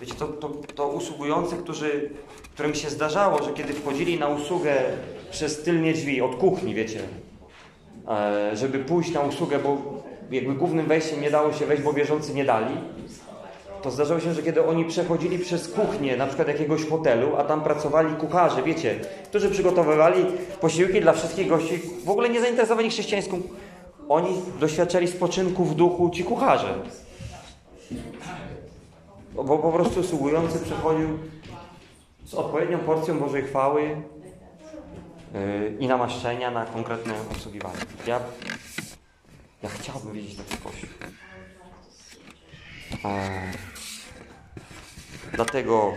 [0.01, 2.11] Wiecie, to, to, to usługujący, którzy,
[2.55, 4.83] którym się zdarzało, że kiedy wchodzili na usługę
[5.31, 7.01] przez tylnie drzwi od kuchni, wiecie,
[8.09, 9.79] e, żeby pójść na usługę, bo
[10.31, 12.77] jakby głównym wejściem nie dało się wejść, bo wierzący nie dali,
[13.85, 17.61] to zdarzało się, że kiedy oni przechodzili przez kuchnię, na przykład jakiegoś hotelu, a tam
[17.61, 20.25] pracowali kucharze, wiecie, którzy przygotowywali
[20.61, 23.43] posiłki dla wszystkich gości, w ogóle nie zainteresowani chrześcijańską,
[24.09, 26.75] oni doświadczali spoczynku w duchu, ci kucharze.
[29.35, 31.09] Bo po prostu usługujący przychodził
[32.25, 37.79] z odpowiednią porcją Bożej chwały yy, i namaszczenia na konkretne obsługiwanie.
[38.07, 38.21] Ja,
[39.63, 40.89] ja chciałbym wiedzieć taki kościół.
[43.05, 43.74] Eee,
[45.35, 45.93] dlatego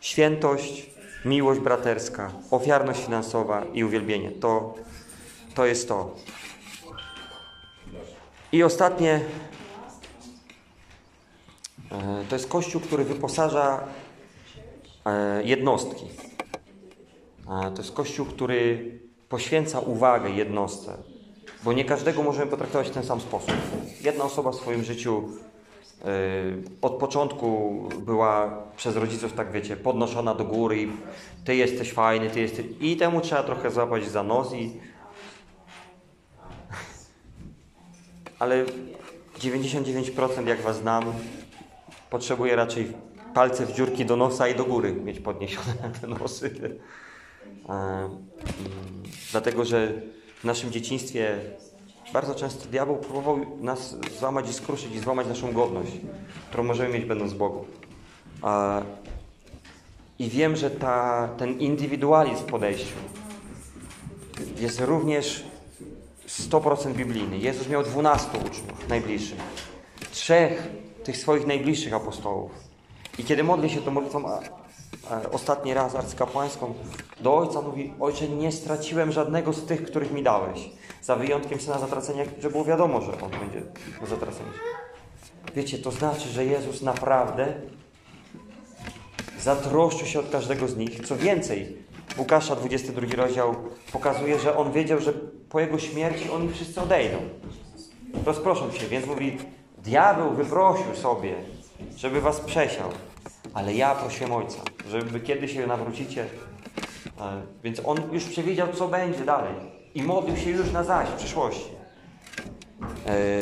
[0.00, 0.90] świętość,
[1.24, 4.74] miłość braterska, ofiarność finansowa i uwielbienie to,
[5.54, 6.14] to jest to.
[8.52, 9.20] I ostatnie
[11.90, 13.80] E, To jest kościół, który wyposaża
[15.06, 16.04] e, jednostki.
[17.48, 18.90] E, To jest kościół, który
[19.28, 20.96] poświęca uwagę jednostce,
[21.64, 23.54] bo nie każdego możemy potraktować w ten sam sposób.
[24.00, 25.28] Jedna osoba w swoim życiu
[26.82, 30.88] od początku była przez rodziców, tak wiecie, podnoszona do góry i
[31.44, 32.66] ty jesteś fajny, ty jesteś...
[32.80, 34.72] I temu trzeba trochę złapać za nos i...
[38.38, 38.64] Ale
[39.38, 41.04] 99% jak was znam,
[42.10, 42.92] potrzebuje raczej
[43.34, 46.50] palce w dziurki do nosa i do góry mieć podniesione te nosy.
[47.68, 48.30] E, mm,
[49.30, 49.92] Dlatego, że
[50.40, 51.38] w naszym dzieciństwie
[52.12, 55.92] bardzo często diabeł próbował nas złamać i skruszyć i złamać naszą godność,
[56.48, 57.64] którą możemy mieć będąc Bogu.
[60.18, 62.96] I wiem, że ta, ten indywidualizm w podejściu
[64.58, 65.44] jest również
[66.28, 67.38] 100% biblijny.
[67.38, 69.38] Jezus miał 12 uczniów najbliższych.
[70.12, 70.68] Trzech
[71.04, 72.50] tych swoich najbliższych apostołów.
[73.18, 74.40] I kiedy modli się tą modlitwą a,
[75.10, 76.74] a, ostatni raz arcykapłańską,
[77.20, 80.70] do Ojca mówi, Ojcze, nie straciłem żadnego z tych, których mi dałeś.
[81.10, 83.62] Za wyjątkiem Syna Zatracenia, że było wiadomo, że On będzie
[84.00, 84.44] na.
[85.54, 87.52] Wiecie, to znaczy, że Jezus naprawdę
[89.40, 91.06] zatroszczył się od każdego z nich.
[91.06, 91.76] Co więcej,
[92.18, 93.54] Łukasza 22 rozdział
[93.92, 95.12] pokazuje, że On wiedział, że
[95.48, 97.18] po Jego śmierci oni wszyscy odejdą.
[98.26, 99.38] Rozproszą się, więc mówi,
[99.78, 101.34] Diabeł wyprosił sobie,
[101.96, 102.90] żeby was przesiał,
[103.54, 106.26] ale ja prosiłem Ojca, żeby kiedy się nawrócicie.
[107.20, 111.16] E, Więc on już przewidział, co będzie dalej i modlił się już na zaś w
[111.16, 111.70] przyszłości.
[113.06, 113.40] E,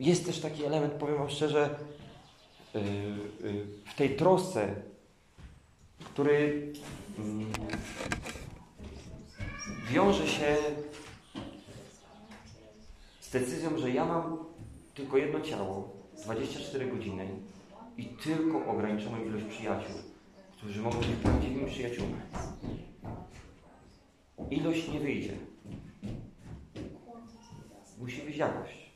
[0.00, 1.78] Jest też taki element, powiem Wam szczerze,
[2.74, 2.82] e, e,
[3.84, 4.74] w tej trosce,
[6.04, 6.72] który
[7.18, 7.46] mm,
[9.90, 10.56] wiąże się
[13.20, 14.38] z decyzją, że ja mam
[14.94, 17.28] tylko jedno ciało, 24 godziny
[17.96, 19.94] i tylko ograniczoną ilość przyjaciół,
[20.56, 22.14] którzy mogą być prawdziwymi przyjaciółmi.
[24.50, 25.32] Ilość nie wyjdzie.
[27.98, 28.90] Musi być jakość.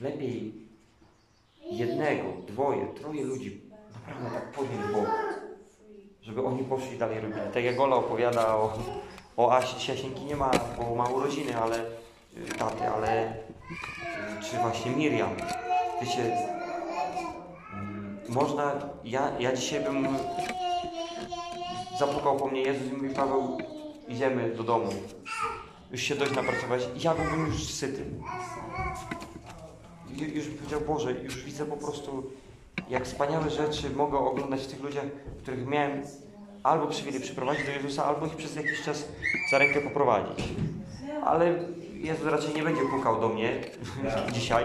[0.00, 0.54] Lepiej
[1.70, 3.66] jednego, dwoje, troje ludzi
[4.06, 5.06] naprawdę tak podnieść Bogu,
[6.22, 7.40] żeby oni poszli dalej robili.
[7.54, 8.72] Tak jak Ola opowiada o,
[9.36, 11.84] o Asi, Asienki nie ma, bo ma urodziny, ale
[12.58, 13.34] taty, ale
[14.42, 15.30] czy właśnie Miriam.
[16.00, 16.36] Wiecie,
[17.72, 18.72] mm, można,
[19.04, 20.06] ja, ja dzisiaj bym
[21.98, 23.58] zapukał po mnie Jezus i mówi Paweł,
[24.08, 24.88] idziemy do domu.
[25.92, 26.82] Już się dość napracowałeś.
[27.04, 28.04] Ja byłbym już syty.
[30.16, 32.30] Ju- Już powiedział, Boże, już widzę po prostu,
[32.90, 35.04] jak wspaniałe rzeczy mogę oglądać w tych ludziach,
[35.42, 36.02] których miałem
[36.62, 39.04] albo przywilej przyprowadzić do Jezusa, albo ich przez jakiś czas
[39.50, 40.44] za rękę poprowadzić.
[41.24, 41.58] Ale
[41.94, 43.60] Jezus raczej nie będzie pukał do mnie
[44.32, 44.64] dzisiaj.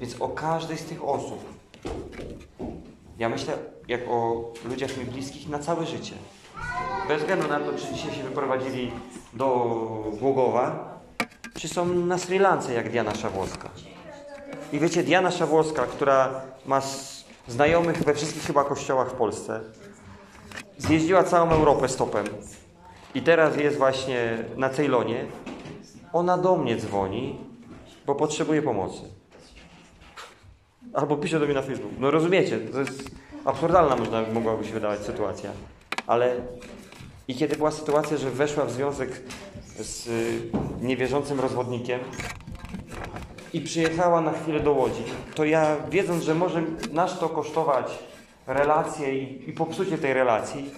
[0.00, 1.44] Więc o każdej z tych osób,
[3.18, 3.58] ja myślę
[3.88, 6.14] jak o ludziach mi bliskich na całe życie.
[7.08, 8.92] Bez względu na to, czy dzisiaj się wyprowadzili
[9.32, 9.46] do
[10.20, 10.98] Głogowa,
[11.58, 13.68] czy są na Sri Lance jak Diana Szawłowska.
[14.72, 16.82] I wiecie, Diana Szawłowska, która ma
[17.48, 19.60] znajomych we wszystkich chyba kościołach w Polsce,
[20.78, 22.26] zjeździła całą Europę stopem
[23.14, 25.24] i teraz jest właśnie na Ceylonie,
[26.12, 27.38] ona do mnie dzwoni,
[28.06, 29.02] bo potrzebuje pomocy.
[30.94, 31.94] Albo pisze do mnie na Facebooku.
[31.98, 33.10] No rozumiecie, to jest
[33.44, 35.50] absurdalna można, mogłaby się wydawać sytuacja.
[36.06, 36.36] Ale
[37.28, 39.22] i kiedy była sytuacja, że weszła w związek
[39.80, 40.50] z y,
[40.80, 42.00] niewierzącym rozwodnikiem
[43.52, 47.98] i przyjechała na chwilę do Łodzi, to ja wiedząc, że może nas to kosztować
[48.46, 50.70] relacje i, i popsucie tej relacji,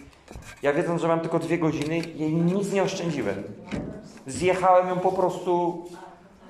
[0.62, 3.42] ja wiedząc, że mam tylko dwie godziny, jej nic nie oszczędziłem.
[4.26, 5.84] Zjechałem ją po prostu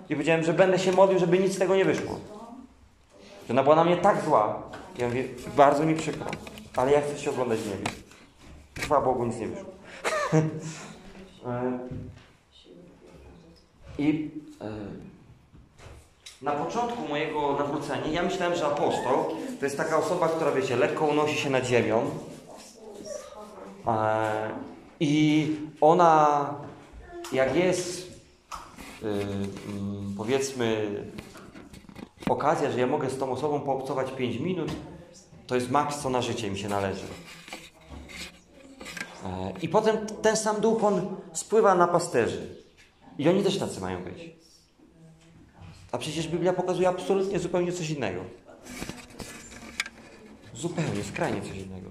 [0.09, 2.21] i powiedziałem, że będę się modlił, żeby nic z tego nie wyszło.
[3.49, 4.63] Że ona była na mnie tak zła.
[4.99, 5.25] Ja mówię,
[5.57, 6.27] bardzo mi przykro,
[6.77, 8.04] ale ja chcę się oglądać w niebie.
[8.81, 9.71] Chwała Bogu, nic nie wyszło.
[11.47, 11.79] E,
[13.99, 14.71] I e,
[16.43, 21.05] na początku mojego nawrócenia ja myślałem, że apostoł to jest taka osoba, która, wiecie, lekko
[21.05, 22.11] unosi się nad ziemią.
[23.87, 24.51] E,
[25.01, 26.47] I ona,
[27.33, 28.21] jak jest,
[29.03, 30.87] mm, powiedzmy,
[32.29, 34.73] okazja, że ja mogę z tą osobą poobcować 5 minut,
[35.47, 37.07] to jest maks, co na życie mi się należy.
[39.25, 42.65] E, I potem ten sam duch, on spływa na pasterzy.
[43.19, 44.31] I oni też tacy mają być.
[45.93, 48.21] A przecież Biblia pokazuje absolutnie zupełnie coś innego.
[50.55, 51.91] Zupełnie, skrajnie coś innego.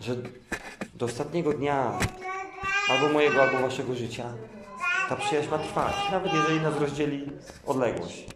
[0.00, 0.16] Że
[0.94, 1.98] do ostatniego dnia
[2.90, 4.32] albo mojego, albo waszego życia
[5.08, 5.94] ta przyjaźń ma trwać.
[6.10, 7.26] Nawet jeżeli nas rozdzieli
[7.66, 8.26] odległość.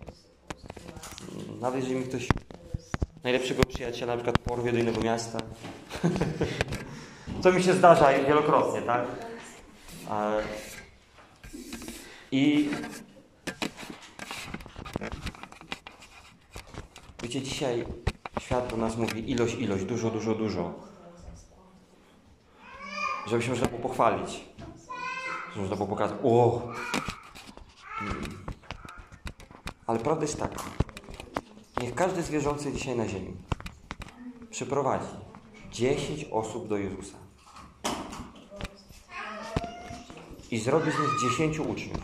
[1.61, 2.29] Nawet jeżeli mi ktoś
[3.25, 5.39] najlepszego przyjaciela na przykład porwie do innego miasta.
[7.43, 9.07] Co mi się zdarza wielokrotnie, tak?
[12.33, 12.71] I
[17.23, 17.87] wiecie, dzisiaj
[18.41, 20.75] świat do nas mówi ilość, ilość, dużo, dużo, dużo.
[23.27, 24.45] Żeby się można było pochwalić.
[25.55, 26.63] Że można było pokazać, o!
[29.87, 30.63] Ale prawda jest taka.
[31.81, 33.37] Niech każdy zwierzący dzisiaj na ziemi
[34.51, 35.15] przyprowadzi
[35.71, 37.22] 10 osób do Jezusa.
[40.53, 41.99] I zrobi z nich 10 uczniów.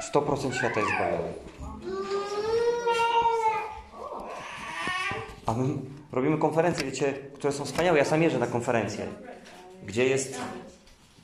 [0.00, 1.32] Sto procent świata jest zbawiony.
[5.46, 5.74] A my
[6.12, 7.98] robimy konferencje, wiecie, które są wspaniałe.
[7.98, 9.06] Ja sam jeżdżę na konferencje,
[9.86, 10.40] gdzie jest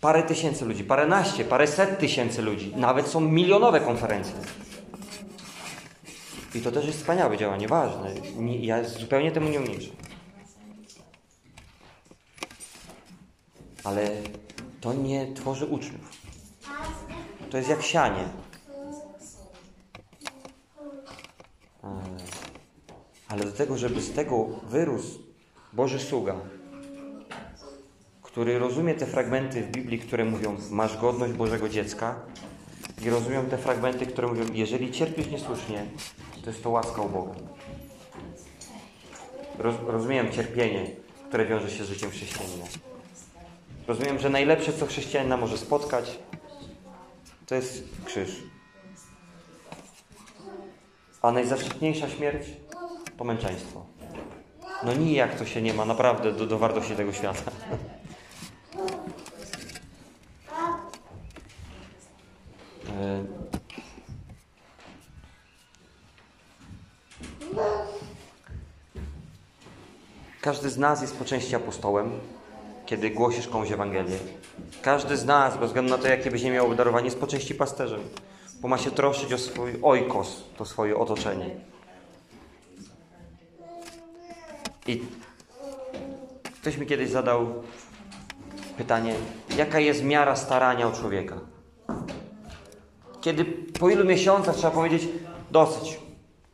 [0.01, 2.73] parę tysięcy ludzi, paręnaście, paręset tysięcy ludzi.
[2.77, 4.35] Nawet są milionowe konferencje.
[6.55, 8.15] I to też jest wspaniałe działanie, ważne.
[8.61, 9.91] Ja zupełnie temu nie umniejszę.
[13.85, 14.11] Ale
[14.81, 16.11] to nie tworzy uczniów.
[17.51, 18.25] To jest jak sianie.
[23.29, 25.19] Ale do tego, żeby z tego wyrósł
[25.73, 26.37] Boży sługa,
[28.23, 32.21] który rozumie te fragmenty w Biblii, które mówią masz godność Bożego dziecka
[33.03, 35.87] i rozumiem te fragmenty, które mówią jeżeli cierpisz niesłusznie,
[36.45, 37.35] to jest to łaska u Boga.
[39.59, 40.87] Roz, rozumiem cierpienie,
[41.29, 42.65] które wiąże się z życiem chrześcijanina.
[43.87, 46.19] Rozumiem, że najlepsze, co chrześcijanina może spotkać,
[47.47, 48.43] to jest krzyż.
[51.23, 52.47] A najzaszczytniejsza śmierć
[53.19, 53.85] to męczeństwo.
[54.85, 57.51] No nijak to się nie ma naprawdę do, do wartości tego świata.
[62.89, 63.25] E,
[70.41, 72.21] Każdy z nas jest po części apostołem,
[72.93, 74.19] kiedy głosisz komuś Ewangelię.
[74.83, 77.55] Każdy z nas, bez względu na to, jakie byś nie miał obdarowanie, jest po części
[77.55, 78.01] pasterzem,
[78.61, 81.51] bo ma się troszczyć o swój ojkos, to swoje otoczenie.
[84.87, 85.03] I
[86.61, 87.63] ktoś mi kiedyś zadał
[88.77, 89.15] pytanie,
[89.57, 91.37] jaka jest miara starania o człowieka?
[93.21, 93.45] Kiedy
[93.81, 95.09] po ilu miesiącach trzeba powiedzieć,
[95.51, 96.01] dosyć,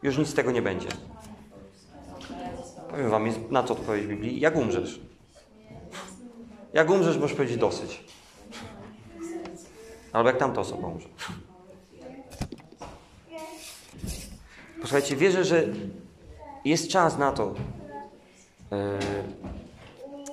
[0.03, 0.89] już nic z tego nie będzie.
[2.91, 5.08] Powiem wam, na to odpowiedź Biblii, jak umrzesz.
[6.73, 8.05] Jak umrzesz, możesz powiedzieć dosyć.
[10.13, 11.09] Albo jak tamta osoba umrze.
[14.81, 15.65] Posłuchajcie, wierzę, że
[16.65, 17.55] jest czas na to,
[18.73, 18.99] e,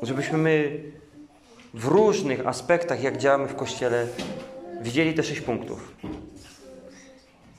[0.02, 0.84] żebyśmy my
[1.74, 4.08] w różnych aspektach, jak działamy w Kościele,
[4.82, 5.96] widzieli te sześć punktów.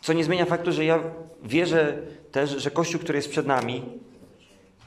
[0.01, 1.01] Co nie zmienia faktu, że ja
[1.43, 1.99] wierzę
[2.33, 3.83] też, że Kościół, który jest przed nami,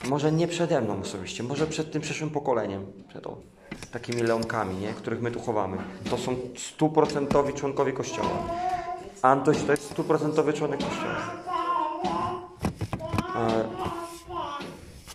[0.06, 3.28] może nie przede mną osobiście, może przed tym przyszłym pokoleniem, przed
[3.91, 4.93] takimi leonkami, nie?
[4.93, 5.77] których my tu chowamy.
[6.09, 8.30] To są stuprocentowi członkowie Kościoła.
[9.21, 11.15] Antoś to jest stuprocentowy członek Kościoła.
[13.36, 13.63] E,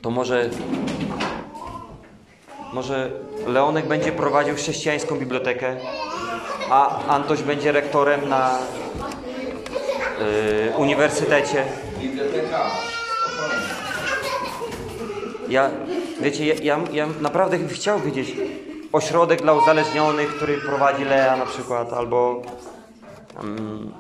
[0.05, 0.51] To może,
[2.73, 3.11] może
[3.47, 5.77] Leonek będzie prowadził chrześcijańską bibliotekę,
[6.71, 8.59] a Antoś będzie rektorem na
[10.69, 11.65] y, uniwersytecie.
[12.01, 12.61] Biblioteka.
[15.49, 15.71] Ja,
[16.21, 18.33] wiecie, ja, ja, ja naprawdę bym chciał widzieć
[18.93, 22.43] ośrodek dla uzależnionych, który prowadzi Lea na przykład, albo
[23.43, 23.93] mm,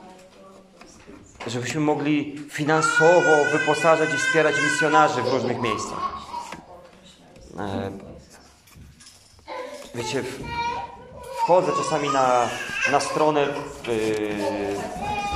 [1.46, 6.12] żebyśmy mogli finansowo wyposażać i wspierać misjonarzy w różnych miejscach.
[7.58, 7.90] E,
[9.94, 10.22] wiecie,
[11.38, 12.48] wchodzę czasami na,
[12.92, 13.48] na stronę yy,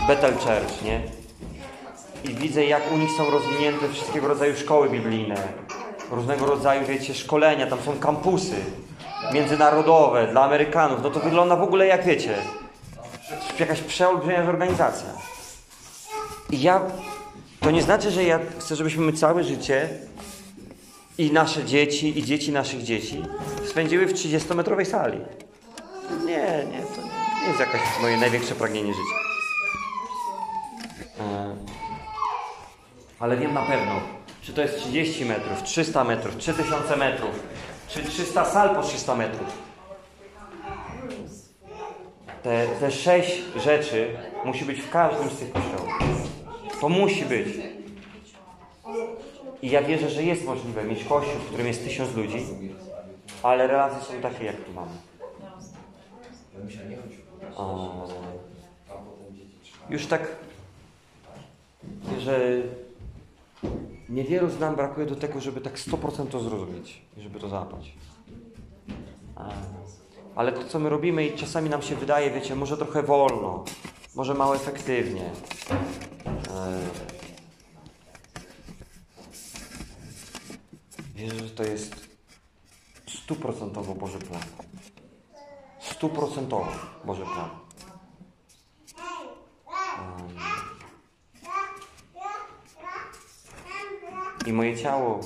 [0.09, 1.03] Bethel Church, nie?
[2.25, 5.49] I widzę, jak u nich są rozwinięte wszystkiego rodzaju szkoły biblijne,
[6.11, 8.57] różnego rodzaju, wiecie, szkolenia, tam są kampusy
[9.33, 11.03] międzynarodowe dla Amerykanów.
[11.03, 12.35] No to wygląda w ogóle jak, wiecie,
[13.61, 15.09] jakaś przeolbrzymia organizacja.
[16.51, 16.81] I ja,
[17.61, 19.89] to nie znaczy, że ja chcę, żebyśmy my całe życie
[21.19, 23.23] i nasze dzieci, i dzieci naszych dzieci
[23.67, 25.19] spędziły w 30-metrowej sali.
[26.25, 27.03] Nie, nie, to
[27.43, 29.17] nie jest jakaś moje największe pragnienie życia.
[31.21, 31.57] E,
[33.21, 34.18] ale wiem na pewno,
[34.49, 37.43] czy to jest 30 metrów, 300 metrów, 3000 metrów,
[37.89, 39.49] czy 300 sal po 300 metrów.
[42.43, 45.89] Te, te sześć rzeczy musi być w każdym z tych kościołów.
[46.81, 47.49] To musi być.
[49.63, 52.47] I ja wierzę, że jest możliwe mieć kościół, w którym jest tysiąc ludzi,
[53.43, 54.93] ale relacje są takie, jak tu mamy.
[57.57, 57.65] A,
[59.91, 60.23] już tak,
[62.19, 62.63] że
[64.09, 67.93] niewielu z nam brakuje do tego, żeby tak 100% to zrozumieć i żeby to załapać.
[70.35, 73.65] Ale to, co my robimy i czasami nam się wydaje, wiecie, może trochę wolno,
[74.15, 75.31] może mało efektywnie.
[76.51, 76.81] E,
[81.15, 82.09] Wierzę, że to jest
[83.09, 84.43] stuprocentowo Boży plan.
[85.81, 86.73] Stuprocentowo
[87.05, 87.51] Boży plan.
[94.49, 95.21] I moje ciało,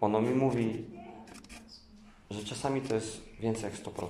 [0.00, 0.84] ono mi mówi,
[2.30, 4.06] że czasami to jest więcej jak 100%.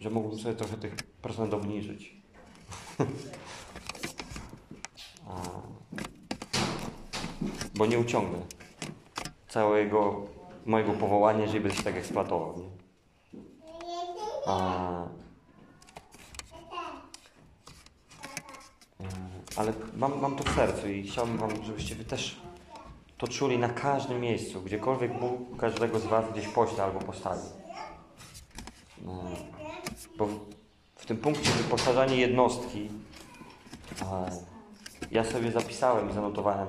[0.00, 2.16] Że mógłbym sobie trochę tych procent obniżyć.
[7.74, 8.38] Bo nie uciągnę
[9.48, 10.26] całego
[10.66, 12.58] mojego powołania, jeżeli będę się tak eksploatował.
[12.58, 12.70] Nie?
[14.46, 15.04] A,
[19.00, 22.40] e, ale mam, mam to w sercu i chciałbym Wam, żebyście Wy też
[23.18, 27.48] to czuli na każdym miejscu, gdziekolwiek Bóg każdego z Was gdzieś pośle albo postawi.
[29.06, 29.08] E,
[30.18, 30.28] Bo
[30.96, 32.88] w, tym punkcie wyposażanie jednostki
[35.10, 36.68] ja sobie zapisałem i zanotowałem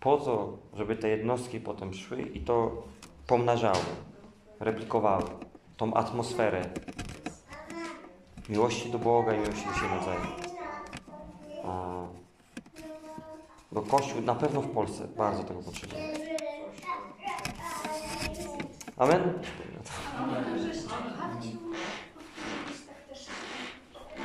[0.00, 2.82] po to, żeby te jednostki potem szły i to
[3.26, 3.84] pomnażały,
[4.60, 5.24] replikowały
[5.76, 6.62] tą atmosferę
[8.48, 10.45] miłości do Boga i miłości do siebie nawzajem.
[13.72, 16.02] Bo Kościół na pewno w Polsce bardzo tego potrzebuje.
[18.96, 19.32] Amen?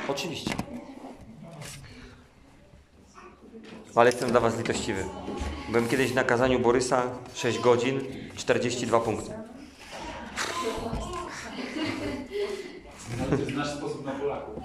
[0.08, 0.54] Oczywiście.
[3.94, 5.04] Ale jestem dla Was litościwy.
[5.68, 7.02] Byłem kiedyś na kazaniu Borysa
[7.34, 8.00] 6 godzin,
[8.36, 9.30] 42 punkty.
[13.30, 14.64] To jest nasz sposób na Polaków.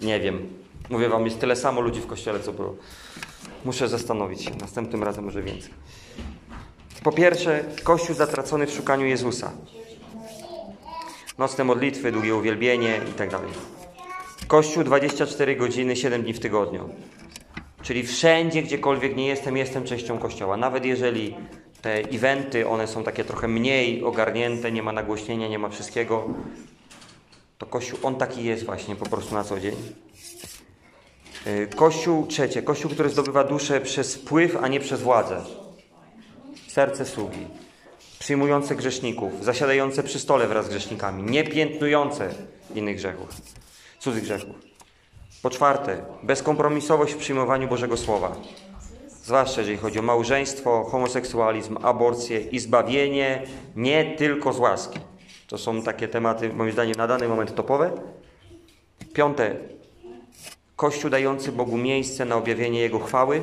[0.00, 0.65] Nie wiem.
[0.90, 2.76] Mówię Wam, jest tyle samo ludzi w kościele, co było.
[3.64, 4.50] Muszę zastanowić się.
[4.60, 5.70] Następnym razem może więcej.
[7.02, 9.52] Po pierwsze, Kościół zatracony w szukaniu Jezusa.
[11.38, 13.50] Nocne modlitwy, długie uwielbienie i tak dalej.
[14.46, 16.88] Kościół 24 godziny, 7 dni w tygodniu.
[17.82, 20.56] Czyli wszędzie, gdziekolwiek nie jestem, jestem częścią Kościoła.
[20.56, 21.36] Nawet jeżeli
[21.82, 26.28] te eventy, one są takie trochę mniej ogarnięte, nie ma nagłośnienia, nie ma wszystkiego,
[27.58, 29.76] to Kościół, on taki jest właśnie po prostu na co dzień.
[31.46, 35.40] Y, Kościół trzecie, Kościół, który zdobywa duszę przez wpływ, a nie przez władzę.
[36.68, 37.46] Serce sługi.
[38.18, 42.34] Przyjmujące grzeszników, zasiadające przy stole wraz z grzesznikami, nie piętnujące
[42.74, 43.28] innych grzechów,
[43.98, 44.54] cudzych grzechów.
[45.42, 48.36] Po czwarte, bezkompromisowość w przyjmowaniu Bożego Słowa.
[49.22, 53.42] Zwłaszcza jeżeli chodzi o małżeństwo, homoseksualizm, aborcję i zbawienie
[53.76, 54.98] nie tylko z łaski.
[55.46, 57.90] To są takie tematy, moim zdaniem, na dany moment topowe.
[59.12, 59.56] Piąte,
[60.76, 63.42] Kościół dający Bogu miejsce na objawienie Jego chwały.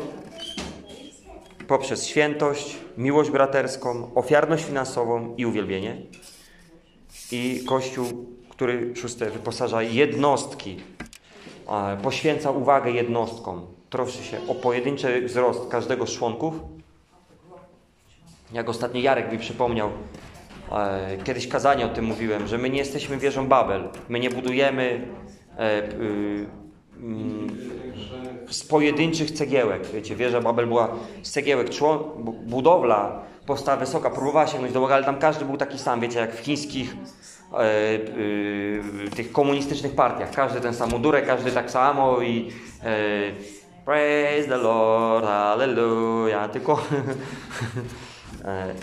[1.68, 5.98] poprzez świętość, miłość braterską, ofiarność finansową i uwielbienie.
[7.32, 8.06] I Kościół,
[8.50, 10.80] który szóste wyposaża jednostki,
[12.04, 16.54] poświęca uwagę jednostkom, troszczy się o pojedynczy wzrost każdego z członków.
[18.52, 19.90] Jak ostatnio Jarek mi przypomniał,
[21.24, 23.90] kiedyś kazanie o tym mówiłem, że my nie jesteśmy wieżą Babel.
[24.10, 25.08] My nie budujemy
[25.58, 26.63] e, y,
[28.50, 29.86] z pojedynczych cegiełek.
[29.94, 31.70] Wiecie, wieża Babel była z cegiełek.
[31.70, 36.00] Człon, bu- budowla powstała wysoka, próbowała sięgnąć do Boga, ale tam każdy był taki sam,
[36.00, 36.96] wiecie, jak w chińskich
[37.54, 40.32] e, y, tych komunistycznych partiach.
[40.32, 42.52] Każdy ten sam mundurek, każdy tak samo i
[42.84, 42.94] e,
[43.86, 46.52] praise the Lord, hallelujah.
[46.52, 46.80] Tylko,
[48.46, 48.74] e,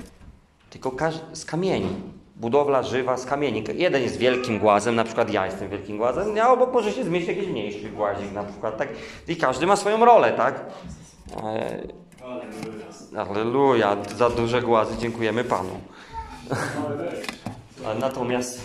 [0.71, 0.97] tylko
[1.33, 2.20] z kamieni.
[2.41, 3.65] Budowla żywa z kamieni.
[3.75, 7.37] Jeden jest wielkim głazem, na przykład ja jestem wielkim głazem, a obok może się zmieścić
[7.37, 8.89] jakiś mniejszy głazik na przykład, tak?
[9.29, 10.65] I każdy ma swoją rolę, tak?
[11.43, 11.81] E,
[13.17, 15.81] Alleluja, za duże głazy dziękujemy Panu.
[18.01, 18.61] Natomiast,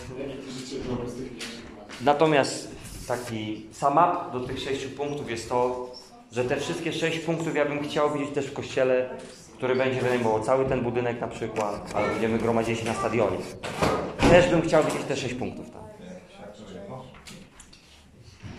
[2.02, 2.76] natomiast
[3.08, 5.90] taki sum up do tych sześciu punktów jest to,
[6.32, 9.10] że te wszystkie sześć punktów ja bym chciał widzieć też w kościele,
[9.58, 13.38] który będzie wynajmował cały ten budynek na przykład, ale będziemy gromadzili się na stadionie.
[14.18, 15.84] Też bym chciał widzieć te sześć punktów tam.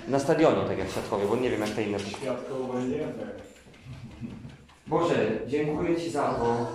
[0.08, 2.26] Na stadionie, tak jak w bo nie wiem jak te inne punkty.
[4.86, 6.66] Boże, dziękuję Ci za to.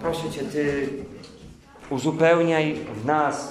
[0.00, 0.88] Proszę Cię, Ty
[1.90, 3.50] uzupełniaj w nas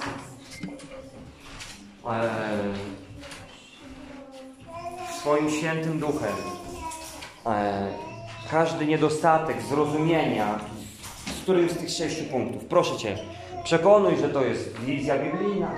[5.20, 6.34] swoim świętym duchem
[7.46, 8.09] e,
[8.50, 10.60] każdy niedostatek zrozumienia
[11.38, 12.64] z którymś z tych sześciu punktów.
[12.64, 13.18] Proszę Cię,
[13.64, 15.70] przekonuj, że to jest wizja biblijna,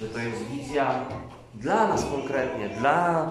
[0.00, 1.04] że to jest wizja
[1.54, 3.30] dla nas konkretnie, dla,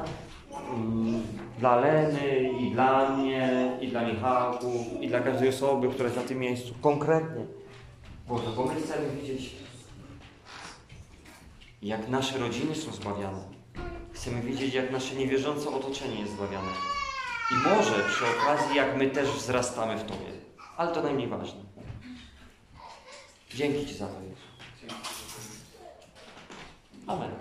[0.73, 1.23] mm,
[1.59, 6.23] dla Leny i dla mnie, i dla Michałku, i dla każdej osoby, która jest na
[6.23, 6.73] tym miejscu.
[6.81, 7.45] Konkretnie.
[8.27, 9.55] Boże, bo my chcemy widzieć,
[11.81, 13.43] jak nasze rodziny są zbawiane.
[14.11, 17.00] Chcemy widzieć, jak nasze niewierzące otoczenie jest zbawiane.
[17.51, 20.31] I może przy okazji, jak my też wzrastamy w Tobie.
[20.77, 21.61] Ale to najmniej ważne.
[23.55, 24.41] Dzięki Ci za to, Jezu.
[27.07, 27.31] Amen.